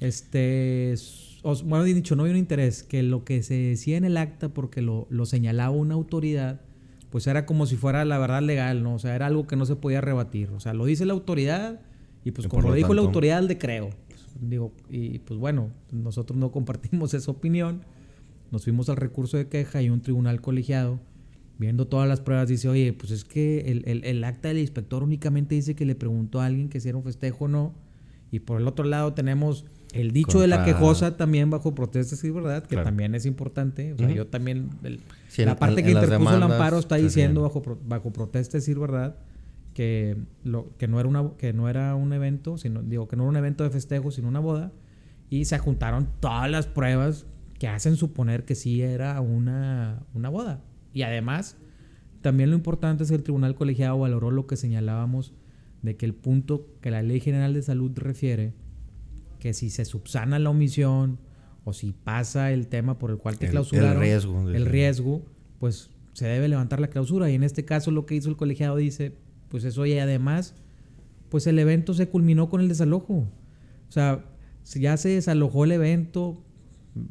este, 0.00 0.94
o, 1.42 1.54
bueno, 1.64 1.84
dicho, 1.84 2.16
no 2.16 2.22
había 2.22 2.32
un 2.34 2.38
interés, 2.38 2.82
que 2.82 3.02
lo 3.02 3.24
que 3.24 3.42
se 3.42 3.54
decía 3.54 3.96
en 3.96 4.04
el 4.04 4.16
acta, 4.16 4.48
porque 4.50 4.80
lo, 4.82 5.06
lo 5.10 5.26
señalaba 5.26 5.70
una 5.70 5.94
autoridad, 5.94 6.60
pues 7.10 7.26
era 7.26 7.46
como 7.46 7.66
si 7.66 7.76
fuera 7.76 8.04
la 8.04 8.18
verdad 8.18 8.42
legal, 8.42 8.82
¿no? 8.82 8.94
O 8.94 8.98
sea, 8.98 9.14
era 9.14 9.26
algo 9.26 9.46
que 9.46 9.56
no 9.56 9.64
se 9.66 9.76
podía 9.76 10.00
rebatir. 10.00 10.50
O 10.50 10.60
sea, 10.60 10.74
lo 10.74 10.84
dice 10.84 11.06
la 11.06 11.12
autoridad 11.14 11.80
y 12.24 12.32
pues 12.32 12.46
Y 12.46 12.48
como 12.48 12.62
lo 12.62 12.68
lo 12.68 12.74
dijo 12.74 12.88
la 12.94 13.00
autoridad, 13.08 13.42
le 13.42 13.58
creo. 13.58 13.90
Pues, 14.08 14.20
digo, 14.40 14.72
y 14.90 15.18
pues 15.20 15.38
bueno, 15.40 15.70
nosotros 15.90 16.38
no 16.38 16.50
compartimos 16.52 17.14
esa 17.14 17.30
opinión. 17.30 17.82
Nos 18.50 18.64
fuimos 18.64 18.88
al 18.88 18.96
recurso 18.96 19.36
de 19.36 19.48
queja 19.48 19.82
y 19.82 19.90
un 19.90 20.00
tribunal 20.00 20.40
colegiado, 20.40 21.00
viendo 21.58 21.86
todas 21.86 22.08
las 22.08 22.20
pruebas, 22.20 22.48
dice, 22.48 22.68
oye, 22.68 22.92
pues 22.94 23.10
es 23.12 23.24
que 23.24 23.60
el, 23.70 23.82
el- 23.86 24.04
el 24.04 24.24
acta 24.24 24.48
del 24.48 24.58
inspector 24.58 25.02
únicamente 25.02 25.54
dice 25.54 25.74
que 25.74 25.84
le 25.84 25.94
preguntó 25.94 26.40
a 26.40 26.46
alguien 26.46 26.68
que 26.68 26.80
si 26.80 26.88
era 26.88 26.96
un 26.98 27.04
festejo 27.04 27.44
o 27.44 27.48
no. 27.48 27.74
Y 28.30 28.40
por 28.40 28.60
el 28.60 28.66
otro 28.68 28.84
lado 28.84 29.12
tenemos 29.14 29.64
el 29.92 30.12
dicho 30.12 30.40
de 30.40 30.48
la 30.48 30.64
quejosa 30.64 31.16
también 31.16 31.48
bajo 31.50 31.74
protesta, 31.74 32.14
sí, 32.16 32.30
¿verdad? 32.30 32.62
Que 32.62 32.70
Claro. 32.70 32.84
también 32.84 33.14
es 33.14 33.24
importante. 33.26 33.92
O 33.94 33.96
sea, 33.96 34.06
Ujú. 34.06 34.16
yo 34.16 34.26
también... 34.26 34.70
el- 34.84 35.00
Sí, 35.28 35.44
la 35.44 35.56
parte 35.56 35.80
en- 35.80 35.86
que 35.86 35.90
en 35.92 35.96
interpuso 35.96 36.28
el 36.30 36.34
demandas, 36.40 36.50
amparo 36.58 36.78
está 36.78 36.96
diciendo 36.96 37.42
bajo, 37.42 37.62
bajo 37.86 38.12
protesta, 38.12 38.58
decir 38.58 38.78
verdad, 38.78 39.16
que, 39.74 40.16
lo, 40.44 40.76
que, 40.76 40.88
no 40.88 40.98
era 41.00 41.08
una, 41.08 41.30
que 41.38 41.52
no 41.52 41.68
era 41.68 41.94
un 41.94 42.12
evento, 42.12 42.58
sino, 42.58 42.82
digo, 42.82 43.08
que 43.08 43.16
no 43.16 43.22
era 43.24 43.30
un 43.30 43.36
evento 43.36 43.64
de 43.64 43.70
festejo, 43.70 44.10
sino 44.10 44.28
una 44.28 44.40
boda. 44.40 44.72
Y 45.30 45.44
se 45.46 45.58
juntaron 45.58 46.08
todas 46.20 46.50
las 46.50 46.66
pruebas 46.66 47.26
que 47.58 47.68
hacen 47.68 47.96
suponer 47.96 48.44
que 48.44 48.54
sí 48.54 48.82
era 48.82 49.20
una, 49.20 50.02
una 50.14 50.28
boda. 50.28 50.62
Y 50.92 51.02
además, 51.02 51.56
también 52.22 52.50
lo 52.50 52.56
importante 52.56 53.04
es 53.04 53.10
que 53.10 53.16
el 53.16 53.22
tribunal 53.22 53.54
colegiado 53.54 53.98
valoró 53.98 54.30
lo 54.30 54.46
que 54.46 54.56
señalábamos 54.56 55.32
de 55.82 55.96
que 55.96 56.06
el 56.06 56.14
punto 56.14 56.66
que 56.80 56.90
la 56.90 57.02
Ley 57.02 57.20
General 57.20 57.54
de 57.54 57.62
Salud 57.62 57.92
refiere, 57.94 58.52
que 59.38 59.52
si 59.54 59.70
se 59.70 59.84
subsana 59.84 60.38
la 60.38 60.50
omisión 60.50 61.18
o 61.64 61.72
si 61.72 61.92
pasa 61.92 62.52
el 62.52 62.66
tema 62.68 62.98
por 62.98 63.10
el 63.10 63.18
cual 63.18 63.36
te 63.38 63.44
El- 63.46 63.48
el 63.48 63.52
clausuraron, 63.52 64.02
riesgo, 64.02 64.48
el 64.50 64.66
riesgo, 64.66 65.22
pues 65.58 65.90
se 66.12 66.26
debe 66.26 66.48
levantar 66.48 66.80
la 66.80 66.88
clausura. 66.88 67.30
Y 67.30 67.34
en 67.34 67.42
este 67.44 67.64
caso 67.64 67.90
lo 67.90 68.06
que 68.06 68.14
hizo 68.14 68.28
el 68.30 68.36
colegiado 68.36 68.76
dice, 68.76 69.12
pues 69.48 69.64
eso 69.64 69.84
y 69.86 69.98
además, 69.98 70.54
pues 71.28 71.46
el 71.46 71.58
evento 71.58 71.94
se 71.94 72.08
culminó 72.08 72.48
con 72.48 72.60
el 72.60 72.68
desalojo. 72.68 73.14
O 73.88 73.92
sea, 73.92 74.24
si 74.62 74.80
ya 74.80 74.96
se 74.96 75.10
desalojó 75.10 75.64
el 75.64 75.72
evento 75.72 76.42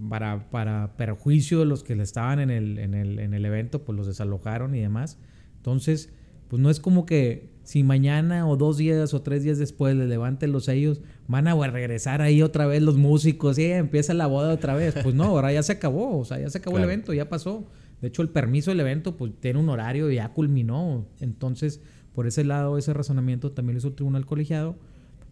para, 0.09 0.49
para 0.49 0.97
perjuicio 0.97 1.59
de 1.59 1.65
los 1.65 1.83
que 1.83 1.93
estaban 2.01 2.39
en 2.39 2.49
el, 2.49 2.77
en, 2.79 2.93
el, 2.93 3.19
en 3.19 3.33
el 3.33 3.45
evento, 3.45 3.83
pues 3.85 3.95
los 3.95 4.07
desalojaron 4.07 4.75
y 4.75 4.81
demás. 4.81 5.17
Entonces, 5.57 6.09
pues 6.47 6.61
no 6.61 6.69
es 6.69 6.79
como 6.79 7.05
que 7.05 7.49
si 7.63 7.83
mañana 7.83 8.47
o 8.47 8.55
dos 8.55 8.77
días 8.77 9.13
o 9.13 9.21
tres 9.21 9.43
días 9.43 9.57
después 9.57 9.95
le 9.95 10.07
levanten 10.07 10.51
los 10.53 10.65
sellos, 10.65 11.01
van 11.27 11.47
a 11.47 11.67
regresar 11.67 12.21
ahí 12.21 12.41
otra 12.41 12.65
vez 12.65 12.81
los 12.81 12.95
músicos 12.97 13.57
y 13.59 13.65
empieza 13.65 14.13
la 14.13 14.27
boda 14.27 14.53
otra 14.53 14.73
vez. 14.73 14.95
Pues 15.03 15.13
no, 15.15 15.25
ahora 15.25 15.51
ya 15.51 15.61
se 15.63 15.73
acabó, 15.73 16.17
o 16.17 16.23
sea, 16.25 16.39
ya 16.39 16.49
se 16.49 16.59
acabó 16.59 16.75
Claro. 16.77 16.89
el 16.89 16.93
evento, 16.93 17.13
ya 17.13 17.27
pasó. 17.27 17.65
De 18.01 18.07
hecho, 18.07 18.21
el 18.21 18.29
permiso 18.29 18.71
del 18.71 18.79
evento 18.79 19.17
pues 19.17 19.33
tiene 19.41 19.59
un 19.59 19.67
horario 19.67 20.09
y 20.09 20.15
ya 20.15 20.29
culminó. 20.33 21.05
Entonces, 21.19 21.81
por 22.13 22.25
ese 22.27 22.43
lado, 22.45 22.77
ese 22.77 22.93
razonamiento 22.93 23.51
también 23.51 23.73
lo 23.75 23.79
hizo 23.79 23.89
el 23.89 23.95
tribunal 23.95 24.25
colegiado 24.25 24.77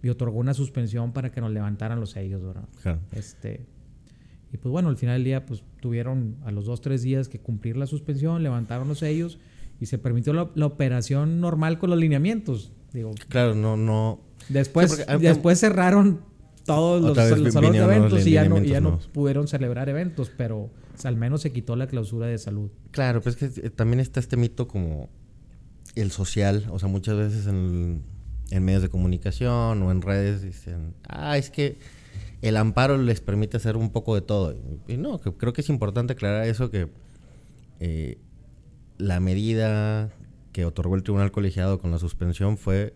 y 0.03 0.09
otorgó 0.09 0.39
una 0.39 0.53
suspensión 0.53 1.13
para 1.13 1.31
que 1.31 1.39
nos 1.39 1.51
levantaran 1.51 1.99
los 2.01 2.09
sellos, 2.11 2.43
¿verdad? 2.43 2.67
Claro. 2.81 2.99
Este, 3.13 3.65
y 4.51 4.57
pues 4.57 4.71
bueno, 4.71 4.89
al 4.89 4.97
final 4.97 5.15
del 5.15 5.23
día, 5.23 5.45
pues 5.45 5.63
tuvieron 5.79 6.35
a 6.43 6.51
los 6.51 6.65
dos, 6.65 6.81
tres 6.81 7.01
días 7.01 7.29
que 7.29 7.39
cumplir 7.39 7.77
la 7.77 7.87
suspensión, 7.87 8.43
levantaron 8.43 8.87
los 8.89 8.99
sellos 8.99 9.39
y 9.79 9.85
se 9.87 9.97
permitió 9.97 10.33
la, 10.33 10.49
la 10.55 10.65
operación 10.65 11.39
normal 11.41 11.77
con 11.79 11.89
los 11.89 11.99
lineamientos. 11.99 12.71
Digo, 12.93 13.11
Claro, 13.29 13.55
no, 13.55 13.75
no. 13.77 14.21
después, 14.49 14.91
Sí, 14.91 14.97
porque, 15.05 15.11
ah, 15.11 15.17
después 15.17 15.59
cerraron 15.59 16.21
todos 16.65 17.01
los, 17.01 17.15
los 17.39 17.53
salones 17.53 17.73
de 17.79 17.83
eventos 17.85 18.25
y 18.25 18.31
ya 18.31 18.47
no, 18.49 18.63
y 18.63 18.67
ya 18.69 18.79
no 18.81 18.99
pudieron 19.13 19.47
celebrar 19.47 19.89
eventos, 19.89 20.31
pero 20.35 20.57
o 20.59 20.71
sea, 20.97 21.09
al 21.09 21.17
menos 21.17 21.41
se 21.41 21.51
quitó 21.51 21.75
la 21.75 21.87
clausura 21.87 22.25
de 22.27 22.37
salud. 22.37 22.69
Claro, 22.91 23.21
pues 23.21 23.35
es 23.41 23.53
que 23.53 23.67
eh, 23.67 23.69
también 23.69 23.99
está 23.99 24.19
este 24.19 24.37
mito 24.37 24.67
como 24.67 25.09
el 25.95 26.09
social, 26.11 26.65
o 26.71 26.79
sea, 26.79 26.87
muchas 26.89 27.17
veces 27.17 27.47
en, 27.47 28.01
en 28.49 28.63
medios 28.63 28.81
de 28.81 28.89
comunicación 28.89 29.81
o 29.83 29.91
en 29.91 30.01
redes 30.01 30.41
dicen, 30.41 30.93
ah, 31.07 31.37
es 31.37 31.49
que 31.49 31.77
el 32.41 32.57
amparo 32.57 32.97
les 32.97 33.19
permite 33.21 33.57
hacer 33.57 33.75
un 33.77 33.89
poco 33.91 34.15
de 34.15 34.21
todo. 34.21 34.55
Y 34.87 34.97
no, 34.97 35.19
que- 35.19 35.33
creo 35.33 35.51
que 35.53 35.61
es 35.61 35.69
importante 35.69 36.13
aclarar 36.13 36.45
eso, 36.47 36.69
que 36.71 36.87
eh, 37.79 38.17
la 38.97 39.19
medida 39.19 40.11
que 40.51 40.65
otorgó 40.65 40.95
el 40.95 41.03
tribunal 41.03 41.31
colegiado 41.31 41.79
con 41.79 41.91
la 41.91 41.99
suspensión 41.99 42.57
fue 42.57 42.93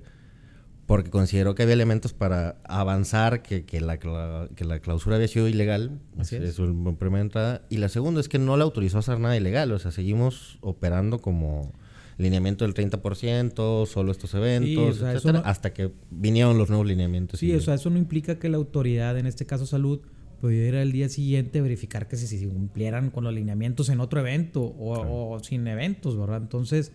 porque 0.86 1.12
consideró 1.12 1.54
que 1.54 1.62
había 1.64 1.74
elementos 1.76 2.14
para 2.14 2.58
avanzar 2.64 3.44
que, 3.44 3.64
que, 3.64 3.80
la, 3.80 4.00
que 4.00 4.66
la 4.66 4.80
clausura 4.80 5.18
había 5.18 5.28
sido 5.28 5.48
ilegal. 5.48 6.00
Así 6.18 6.36
es. 6.38 6.42
Eso 6.44 6.64
es 6.66 6.72
la 6.76 6.94
primera 6.94 7.22
entrada. 7.22 7.62
Y 7.70 7.78
la 7.78 7.90
segunda 7.90 8.20
es 8.22 8.28
que 8.28 8.40
no 8.40 8.58
la 8.58 8.64
autorizó 8.64 8.98
a 8.98 9.02
hacer 9.02 9.20
nada 9.20 9.38
ilegal. 9.38 9.72
O 9.72 9.78
sea, 9.78 9.92
seguimos 9.92 10.58
operando 10.62 11.20
como 11.20 11.74
lineamiento 12.18 12.66
del 12.66 12.74
30%, 12.74 13.86
solo 13.86 14.12
estos 14.12 14.34
eventos, 14.34 14.96
o 14.96 15.00
sea, 15.00 15.10
eso 15.12 15.18
etcétera, 15.30 15.40
no- 15.40 15.46
hasta 15.46 15.74
que 15.74 15.92
vinieron 16.10 16.58
los 16.58 16.70
nuevos 16.70 16.88
lineamientos. 16.88 17.40
Sí, 17.40 17.52
y- 17.52 17.56
o 17.56 17.62
sea, 17.62 17.76
eso 17.76 17.90
no 17.92 17.98
implica 18.00 18.40
que 18.40 18.50
la 18.50 18.58
autoridad, 18.58 19.18
en 19.20 19.28
este 19.28 19.46
caso 19.46 19.66
salud, 19.68 20.02
pudiera 20.39 20.82
el 20.82 20.91
día 20.91 21.10
siguiente 21.10 21.62
verificar 21.62 22.08
que 22.08 22.15
se, 22.17 22.28
se 22.28 22.47
cumplieran 22.47 23.10
con 23.12 23.23
los 23.23 23.34
lineamientos 23.34 23.89
en 23.89 23.99
otro 23.99 24.19
evento 24.19 24.62
o, 24.63 25.34
o 25.36 25.39
sin 25.39 25.67
eventos, 25.67 26.17
¿verdad? 26.17 26.41
Entonces, 26.41 26.91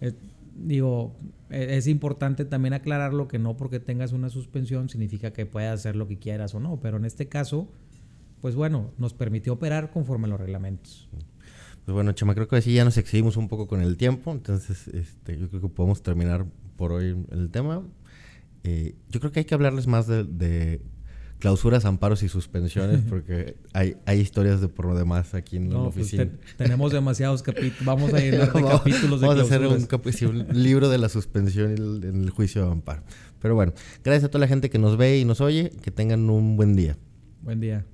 eh, 0.00 0.12
digo, 0.56 1.14
e- 1.50 1.76
es 1.76 1.86
importante 1.86 2.44
también 2.44 2.74
aclararlo 2.74 3.28
que 3.28 3.38
no 3.38 3.56
porque 3.56 3.80
tengas 3.80 4.12
una 4.12 4.28
suspensión 4.28 4.88
significa 4.88 5.32
que 5.32 5.46
puedas 5.46 5.80
hacer 5.80 5.96
lo 5.96 6.06
que 6.08 6.18
quieras 6.18 6.54
o 6.54 6.60
no, 6.60 6.78
pero 6.80 6.96
en 6.96 7.04
este 7.04 7.28
caso, 7.28 7.68
pues 8.40 8.54
bueno, 8.54 8.92
nos 8.98 9.14
permitió 9.14 9.54
operar 9.54 9.90
conforme 9.90 10.26
a 10.26 10.30
los 10.30 10.40
reglamentos. 10.40 11.08
Pues 11.84 11.94
bueno, 11.94 12.12
Chema, 12.12 12.34
creo 12.34 12.48
que 12.48 12.56
así 12.56 12.72
ya 12.72 12.84
nos 12.84 12.96
excedimos 12.96 13.36
un 13.36 13.48
poco 13.48 13.66
con 13.66 13.82
el 13.82 13.96
tiempo, 13.96 14.32
entonces 14.32 14.88
este, 14.88 15.38
yo 15.38 15.48
creo 15.50 15.60
que 15.60 15.68
podemos 15.68 16.02
terminar 16.02 16.46
por 16.76 16.92
hoy 16.92 17.16
el 17.30 17.50
tema. 17.50 17.82
Eh, 18.62 18.94
yo 19.10 19.20
creo 19.20 19.30
que 19.32 19.40
hay 19.40 19.44
que 19.44 19.54
hablarles 19.54 19.86
más 19.86 20.06
de, 20.06 20.24
de 20.24 20.80
clausuras, 21.38 21.84
amparos 21.84 22.22
y 22.22 22.28
suspensiones, 22.28 23.02
porque 23.08 23.56
hay, 23.72 23.96
hay 24.06 24.20
historias 24.20 24.60
de 24.60 24.68
por 24.68 24.86
lo 24.86 24.94
demás 24.96 25.34
aquí 25.34 25.56
en 25.58 25.70
la 25.72 25.82
pues, 25.84 25.96
oficina. 25.96 26.24
te- 26.26 26.64
tenemos 26.64 26.92
demasiados 26.92 27.42
capítulos, 27.42 27.84
vamos 27.84 28.14
a 28.14 28.18
llenar 28.18 28.52
de 28.52 28.62
capítulos 28.68 29.20
de 29.20 29.26
Vamos 29.26 29.42
a 29.42 29.46
hacer 29.46 29.60
clausuras. 29.60 30.22
un, 30.22 30.46
un 30.56 30.62
libro 30.62 30.88
de 30.88 30.98
la 30.98 31.08
suspensión 31.08 31.70
el- 31.72 32.04
en 32.04 32.22
el 32.22 32.30
juicio 32.30 32.64
de 32.64 32.70
amparo. 32.72 33.02
Pero 33.40 33.54
bueno, 33.54 33.72
gracias 34.02 34.24
a 34.24 34.28
toda 34.28 34.40
la 34.40 34.48
gente 34.48 34.70
que 34.70 34.78
nos 34.78 34.96
ve 34.96 35.18
y 35.18 35.24
nos 35.26 35.40
oye, 35.42 35.70
que 35.82 35.90
tengan 35.90 36.30
un 36.30 36.56
buen 36.56 36.74
día. 36.76 36.96
Buen 37.42 37.60
día. 37.60 37.84